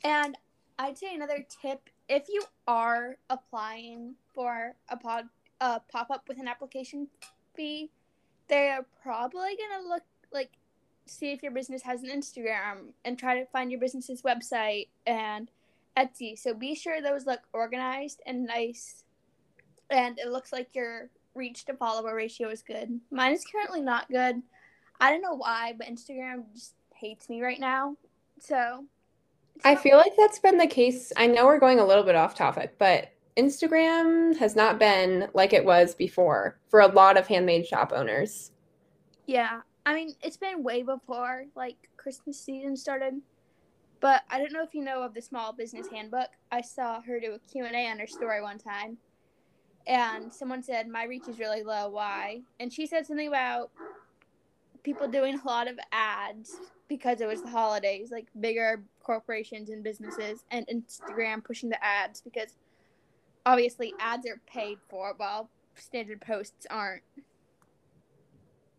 And 0.04 0.36
I'd 0.78 0.98
say 0.98 1.14
another 1.14 1.44
tip 1.62 1.88
if 2.08 2.28
you 2.28 2.42
are 2.66 3.16
applying 3.30 4.14
for 4.34 4.74
a 4.88 4.96
pod 4.96 5.26
a 5.60 5.80
pop 5.80 6.10
up 6.10 6.26
with 6.28 6.38
an 6.40 6.48
application 6.48 7.06
fee, 7.54 7.90
they're 8.48 8.84
probably 9.02 9.56
gonna 9.56 9.88
look 9.88 10.02
like 10.32 10.50
see 11.06 11.32
if 11.32 11.42
your 11.42 11.52
business 11.52 11.82
has 11.82 12.02
an 12.02 12.10
Instagram 12.10 12.92
and 13.04 13.18
try 13.18 13.38
to 13.38 13.46
find 13.46 13.70
your 13.70 13.80
business's 13.80 14.22
website 14.22 14.88
and 15.06 15.50
Etsy. 15.96 16.38
So 16.38 16.54
be 16.54 16.74
sure 16.74 17.00
those 17.00 17.26
look 17.26 17.40
organized 17.52 18.20
and 18.26 18.44
nice 18.44 19.04
and 19.90 20.18
it 20.18 20.28
looks 20.28 20.52
like 20.52 20.74
your 20.74 21.10
reach 21.34 21.64
to 21.66 21.74
follower 21.74 22.14
ratio 22.14 22.48
is 22.48 22.62
good. 22.62 23.00
Mine 23.10 23.32
is 23.32 23.44
currently 23.44 23.80
not 23.80 24.10
good. 24.10 24.42
I 25.00 25.10
don't 25.10 25.22
know 25.22 25.34
why, 25.34 25.74
but 25.76 25.86
Instagram 25.86 26.44
just 26.54 26.74
hates 26.94 27.28
me 27.28 27.42
right 27.42 27.60
now. 27.60 27.96
So 28.40 28.84
I 29.64 29.76
feel 29.76 29.96
like 29.96 30.12
that's 30.16 30.38
been 30.38 30.58
the 30.58 30.66
case. 30.66 31.12
I 31.16 31.26
know 31.26 31.46
we're 31.46 31.60
going 31.60 31.78
a 31.78 31.86
little 31.86 32.04
bit 32.04 32.16
off 32.16 32.34
topic, 32.34 32.74
but 32.78 33.12
Instagram 33.36 34.36
has 34.36 34.56
not 34.56 34.78
been 34.78 35.28
like 35.34 35.52
it 35.52 35.64
was 35.64 35.94
before 35.94 36.58
for 36.68 36.80
a 36.80 36.88
lot 36.88 37.16
of 37.16 37.26
handmade 37.26 37.66
shop 37.66 37.92
owners. 37.94 38.50
Yeah, 39.26 39.60
I 39.86 39.94
mean 39.94 40.14
it's 40.22 40.36
been 40.36 40.62
way 40.62 40.82
before 40.82 41.44
like 41.54 41.76
Christmas 41.96 42.38
season 42.38 42.76
started, 42.76 43.14
but 44.00 44.22
I 44.30 44.38
don't 44.38 44.52
know 44.52 44.62
if 44.62 44.74
you 44.74 44.82
know 44.82 45.02
of 45.02 45.14
the 45.14 45.22
Small 45.22 45.52
Business 45.52 45.86
Handbook. 45.88 46.28
I 46.50 46.60
saw 46.60 47.00
her 47.02 47.20
do 47.20 47.34
a 47.34 47.38
Q 47.38 47.64
and 47.64 47.74
A 47.74 47.90
on 47.90 47.98
her 48.00 48.06
story 48.06 48.42
one 48.42 48.58
time, 48.58 48.98
and 49.86 50.32
someone 50.32 50.62
said 50.62 50.88
my 50.88 51.04
reach 51.04 51.28
is 51.28 51.38
really 51.38 51.62
low. 51.62 51.88
Why? 51.88 52.42
And 52.60 52.72
she 52.72 52.86
said 52.86 53.06
something 53.06 53.28
about 53.28 53.70
people 54.82 55.08
doing 55.08 55.38
a 55.38 55.48
lot 55.48 55.68
of 55.68 55.78
ads 55.92 56.56
because 56.96 57.20
it 57.20 57.26
was 57.26 57.42
the 57.42 57.48
holidays, 57.48 58.10
like 58.10 58.26
bigger 58.40 58.82
corporations 59.02 59.70
and 59.70 59.82
businesses, 59.82 60.44
and 60.50 60.66
Instagram 60.66 61.42
pushing 61.42 61.68
the 61.68 61.82
ads 61.84 62.20
because 62.20 62.56
obviously 63.46 63.94
ads 63.98 64.26
are 64.26 64.40
paid 64.46 64.78
for 64.88 65.14
while 65.16 65.48
standard 65.74 66.20
posts 66.20 66.66
aren't. 66.70 67.02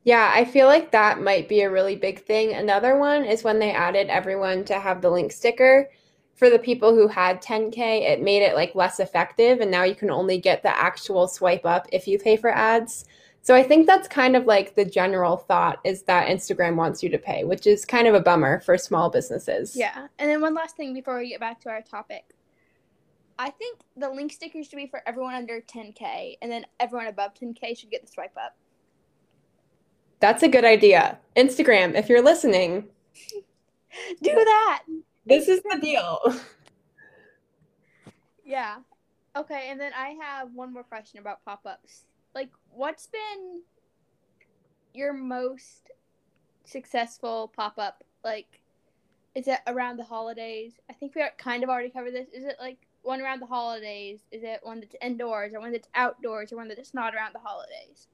Yeah, 0.04 0.32
I 0.36 0.45
feel 0.45 0.67
like 0.67 0.91
that 0.91 1.21
might 1.21 1.47
be 1.47 1.62
a 1.62 1.71
really 1.71 1.95
big 1.95 2.23
thing. 2.23 2.54
Another 2.54 2.97
one 2.97 3.23
is 3.23 3.43
when 3.43 3.60
they 3.60 3.71
added 3.71 4.10
everyone 4.10 4.65
to 4.65 4.80
have 4.80 5.02
the 5.02 5.10
link 5.10 5.32
sticker. 5.32 5.89
For 6.36 6.49
the 6.49 6.60
people 6.60 6.93
who 6.93 7.08
had 7.08 7.41
10K, 7.41 7.78
it 8.02 8.21
made 8.21 8.43
it 8.43 8.56
like 8.56 8.76
less 8.76 8.99
effective, 8.99 9.62
and 9.62 9.71
now 9.71 9.84
you 9.84 9.95
can 9.95 10.10
only 10.10 10.39
get 10.39 10.62
the 10.62 10.76
actual 10.76 11.28
swipe 11.28 11.65
up 11.65 11.88
if 11.91 12.08
you 12.08 12.19
pay 12.19 12.36
for 12.38 12.49
ads. 12.49 13.06
So 13.43 13.53
I 13.53 13.62
think 13.62 13.88
that's 13.88 14.08
kind 14.08 14.38
of 14.38 14.45
like 14.45 14.75
the 14.75 14.86
general 14.86 15.36
thought 15.36 15.79
is 15.84 16.03
that 16.03 16.29
Instagram 16.29 16.75
wants 16.75 17.03
you 17.03 17.10
to 17.10 17.17
pay, 17.17 17.43
which 17.43 17.67
is 17.67 17.84
kind 17.84 18.08
of 18.08 18.15
a 18.15 18.21
bummer 18.21 18.62
for 18.62 18.77
small 18.77 19.10
businesses. 19.10 19.75
Yeah. 19.75 20.08
And 20.17 20.29
then 20.29 20.39
one 20.39 20.53
last 20.53 20.77
thing 20.77 20.93
before 20.93 21.17
we 21.17 21.27
get 21.27 21.41
back 21.41 21.60
to 21.62 21.69
our 21.69 21.82
topic. 21.82 22.23
I 23.38 23.49
think 23.49 23.79
the 23.97 24.10
link 24.10 24.32
stickers 24.32 24.67
should 24.69 24.77
be 24.77 24.88
for 24.88 25.01
everyone 25.06 25.34
under 25.34 25.60
10K, 25.60 26.38
and 26.41 26.49
then 26.49 26.65
everyone 26.79 27.08
above 27.08 27.34
10K 27.34 27.77
should 27.77 27.91
get 27.91 28.06
the 28.06 28.12
swipe 28.12 28.36
up. 28.38 28.56
That's 30.21 30.43
a 30.43 30.47
good 30.47 30.63
idea. 30.63 31.17
Instagram, 31.36 31.95
if 31.95 32.08
you're 32.08 32.23
listening, 32.23 32.86
Do 34.21 34.32
that! 34.34 34.84
this 35.25 35.49
is 35.49 35.62
the 35.69 35.79
deal. 35.82 36.19
Yeah. 38.45 38.79
Okay, 39.38 39.69
and 39.69 39.79
then 39.79 39.93
I 39.97 40.17
have 40.21 40.53
one 40.53 40.73
more 40.73 40.84
question 40.84 41.19
about 41.19 41.43
pop 41.45 41.62
ups. 41.65 42.03
Like, 42.36 42.50
what's 42.69 43.08
been 43.08 43.62
your 44.93 45.13
most 45.13 45.91
successful 46.65 47.52
pop 47.56 47.78
up? 47.78 48.04
Like, 48.24 48.62
is 49.36 49.48
it 49.48 49.60
around 49.67 49.98
the 49.98 50.04
holidays? 50.04 50.74
I 50.89 50.93
think 50.93 51.15
we 51.15 51.24
kind 51.38 51.63
of 51.63 51.69
already 51.69 51.89
covered 51.89 52.13
this. 52.13 52.28
Is 52.34 52.43
it 52.43 52.58
like 52.60 52.78
one 53.02 53.22
around 53.22 53.41
the 53.41 53.46
holidays? 53.46 54.22
Is 54.32 54.43
it 54.43 54.60
one 54.63 54.80
that's 54.80 54.96
indoors, 55.02 55.54
or 55.54 55.60
one 55.60 55.72
that's 55.72 55.89
outdoors, 55.96 56.52
or 56.52 56.58
one 56.58 56.67
that's 56.67 56.93
not 56.93 57.15
around 57.15 57.34
the 57.34 57.39
holidays? 57.39 58.08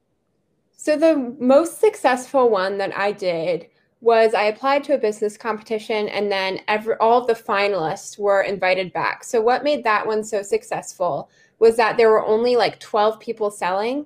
So 0.76 0.98
the 0.98 1.36
most 1.40 1.80
successful 1.80 2.50
one 2.50 2.78
that 2.78 2.98
I 2.98 3.12
did 3.12 3.68
was 4.02 4.34
I 4.34 4.44
applied 4.44 4.86
to 4.86 4.94
a 4.94 4.98
business 4.98 5.36
competition 5.36 6.08
and 6.08 6.32
then 6.32 6.62
every 6.70 6.96
all 7.02 7.20
of 7.20 7.28
the 7.28 7.34
finalists 7.34 8.18
were 8.18 8.42
invited 8.42 8.94
back. 8.94 9.26
So 9.26 9.42
what 9.42 9.64
made 9.64 9.84
that 9.84 10.08
one 10.08 10.24
so 10.24 10.42
successful 10.42 11.30
was 11.60 11.76
that 11.78 11.98
there 11.98 12.10
were 12.10 12.26
only 12.26 12.56
like 12.56 12.80
12 12.80 13.20
people 13.20 13.52
selling 13.52 14.06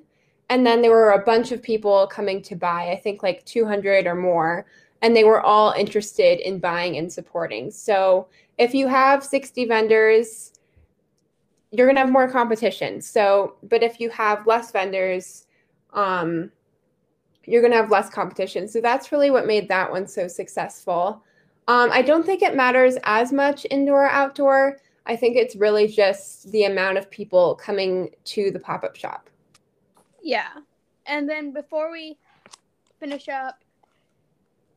and 0.49 0.65
then 0.65 0.81
there 0.81 0.91
were 0.91 1.11
a 1.11 1.23
bunch 1.23 1.51
of 1.51 1.63
people 1.63 2.05
coming 2.07 2.41
to 2.43 2.55
buy, 2.55 2.91
I 2.91 2.95
think 2.95 3.23
like 3.23 3.45
200 3.45 4.05
or 4.05 4.15
more, 4.15 4.65
and 5.01 5.15
they 5.15 5.23
were 5.23 5.41
all 5.41 5.71
interested 5.71 6.39
in 6.39 6.59
buying 6.59 6.97
and 6.97 7.11
supporting. 7.11 7.71
So 7.71 8.27
if 8.57 8.73
you 8.73 8.87
have 8.87 9.23
60 9.23 9.65
vendors, 9.65 10.53
you're 11.71 11.87
going 11.87 11.95
to 11.95 12.01
have 12.01 12.11
more 12.11 12.29
competition. 12.29 13.01
So, 13.01 13.55
but 13.63 13.81
if 13.81 13.99
you 13.99 14.09
have 14.11 14.45
less 14.45 14.71
vendors, 14.71 15.47
um, 15.93 16.51
you're 17.45 17.61
going 17.61 17.71
to 17.73 17.77
have 17.77 17.91
less 17.91 18.09
competition. 18.09 18.67
So 18.67 18.79
that's 18.79 19.11
really 19.11 19.31
what 19.31 19.47
made 19.47 19.67
that 19.69 19.91
one 19.91 20.07
so 20.07 20.27
successful. 20.27 21.23
Um, 21.67 21.89
I 21.91 22.01
don't 22.01 22.25
think 22.25 22.41
it 22.41 22.55
matters 22.55 22.97
as 23.03 23.33
much 23.33 23.65
indoor 23.71 24.07
outdoor. 24.07 24.77
I 25.05 25.15
think 25.15 25.35
it's 25.35 25.55
really 25.55 25.87
just 25.87 26.51
the 26.51 26.63
amount 26.63 26.97
of 26.97 27.09
people 27.11 27.55
coming 27.55 28.09
to 28.25 28.51
the 28.51 28.59
pop 28.59 28.83
up 28.83 28.95
shop. 28.95 29.29
Yeah. 30.21 30.49
And 31.05 31.27
then 31.27 31.51
before 31.51 31.91
we 31.91 32.17
finish 32.99 33.27
up 33.27 33.63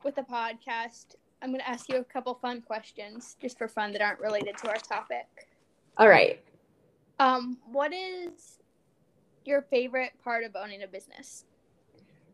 with 0.03 0.15
the 0.15 0.23
podcast, 0.23 1.15
I'm 1.41 1.49
going 1.49 1.61
to 1.61 1.69
ask 1.69 1.87
you 1.87 1.97
a 1.97 2.03
couple 2.03 2.33
fun 2.35 2.61
questions 2.61 3.37
just 3.41 3.57
for 3.57 3.67
fun 3.67 3.93
that 3.93 4.01
aren't 4.01 4.19
related 4.19 4.57
to 4.57 4.69
our 4.69 4.75
topic. 4.75 5.27
All 5.97 6.09
right. 6.09 6.43
Um, 7.19 7.57
what 7.71 7.93
is 7.93 8.59
your 9.45 9.61
favorite 9.61 10.11
part 10.23 10.43
of 10.43 10.55
owning 10.55 10.83
a 10.83 10.87
business? 10.87 11.45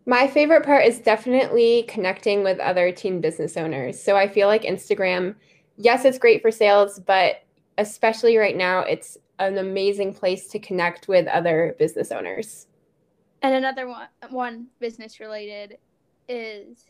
My 0.05 0.27
favorite 0.27 0.65
part 0.65 0.85
is 0.85 0.99
definitely 0.99 1.83
connecting 1.87 2.43
with 2.43 2.59
other 2.59 2.91
teen 2.91 3.21
business 3.21 3.55
owners. 3.55 4.01
So 4.01 4.17
I 4.17 4.27
feel 4.27 4.47
like 4.47 4.63
Instagram, 4.63 5.35
yes, 5.77 6.03
it's 6.03 6.17
great 6.17 6.41
for 6.41 6.51
sales, 6.51 6.99
but 6.99 7.42
especially 7.77 8.37
right 8.37 8.55
now, 8.55 8.79
it's 8.79 9.17
an 9.39 9.57
amazing 9.57 10.13
place 10.13 10.47
to 10.47 10.59
connect 10.59 11.07
with 11.07 11.27
other 11.27 11.75
business 11.79 12.11
owners. 12.11 12.67
And 13.41 13.55
another 13.55 13.87
one, 13.87 14.07
one 14.29 14.67
business 14.79 15.19
related 15.19 15.77
is 16.29 16.85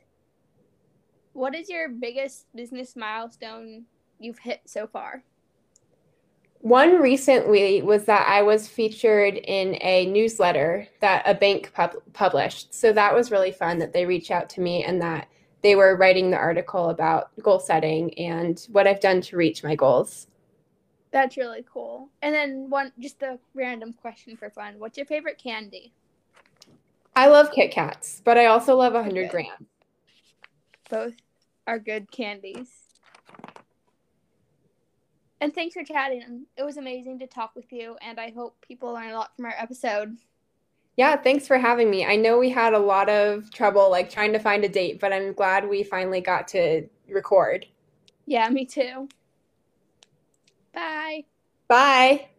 what 1.34 1.56
is 1.56 1.70
your 1.70 1.90
biggest 1.90 2.46
business 2.56 2.96
milestone 2.96 3.86
you've 4.20 4.40
hit 4.40 4.62
so 4.66 4.86
far? 4.86 5.24
One 6.60 7.02
recently 7.02 7.82
was 7.82 8.06
that 8.06 8.26
I 8.30 8.42
was 8.42 8.70
featured 8.70 9.36
in 9.36 9.78
a 9.82 10.06
newsletter 10.06 10.88
that 11.02 11.24
a 11.26 11.34
bank 11.34 11.74
pub- 11.74 11.98
published. 12.14 12.74
So 12.74 12.94
that 12.94 13.14
was 13.14 13.32
really 13.32 13.52
fun 13.52 13.80
that 13.80 13.92
they 13.92 14.06
reached 14.06 14.32
out 14.32 14.50
to 14.52 14.62
me 14.62 14.84
and 14.84 15.02
that 15.02 15.28
they 15.62 15.76
were 15.76 15.98
writing 15.98 16.30
the 16.30 16.38
article 16.38 16.90
about 16.90 17.32
goal 17.42 17.60
setting 17.60 18.14
and 18.18 18.66
what 18.72 18.88
I've 18.88 19.02
done 19.02 19.20
to 19.22 19.36
reach 19.36 19.64
my 19.64 19.76
goals. 19.76 20.28
That's 21.14 21.38
really 21.38 21.64
cool. 21.72 22.10
And 22.24 22.34
then 22.34 22.72
one, 22.72 22.92
just 23.00 23.22
a 23.22 23.38
random 23.54 23.94
question 23.94 24.36
for 24.36 24.50
fun. 24.50 24.80
What's 24.80 24.98
your 24.98 25.06
favorite 25.06 25.38
candy? 25.38 25.94
I 27.16 27.28
love 27.28 27.52
Kit 27.52 27.72
Kats, 27.72 28.20
but 28.26 28.40
I 28.40 28.48
also 28.48 28.76
love 28.76 28.94
100 28.94 29.26
Okay. 29.26 29.30
Grands. 29.30 29.70
Both 30.90 31.14
are 31.68 31.78
good 31.78 32.12
candies. 32.12 32.68
And 35.40 35.54
thanks 35.54 35.76
for 35.76 35.84
chatting. 35.84 36.48
It 36.58 36.64
was 36.64 36.78
amazing 36.78 37.20
to 37.20 37.28
talk 37.28 37.56
with 37.56 37.72
you, 37.72 37.96
and 38.02 38.20
I 38.20 38.32
hope 38.32 38.56
people 38.68 38.94
learn 38.94 39.12
a 39.12 39.18
lot 39.18 39.36
from 39.36 39.46
our 39.46 39.54
episode. 39.56 40.18
Yeah, 40.98 41.16
thanks 41.16 41.46
for 41.46 41.60
having 41.60 41.92
me. 41.92 42.06
I 42.06 42.16
know 42.16 42.40
we 42.40 42.50
had 42.50 42.74
a 42.74 42.80
lot 42.80 43.10
of 43.10 43.52
trouble 43.52 43.92
like 43.92 44.10
trying 44.10 44.34
to 44.34 44.40
find 44.40 44.64
a 44.64 44.70
date, 44.70 45.00
but 45.00 45.14
I'm 45.14 45.34
glad 45.34 45.70
we 45.70 45.84
finally 45.84 46.22
got 46.22 46.48
to 46.50 46.88
record. 47.08 47.68
Yeah, 48.26 48.50
me 48.50 48.66
too. 48.66 49.10
Bye. 50.74 51.26
Bye. 51.68 52.30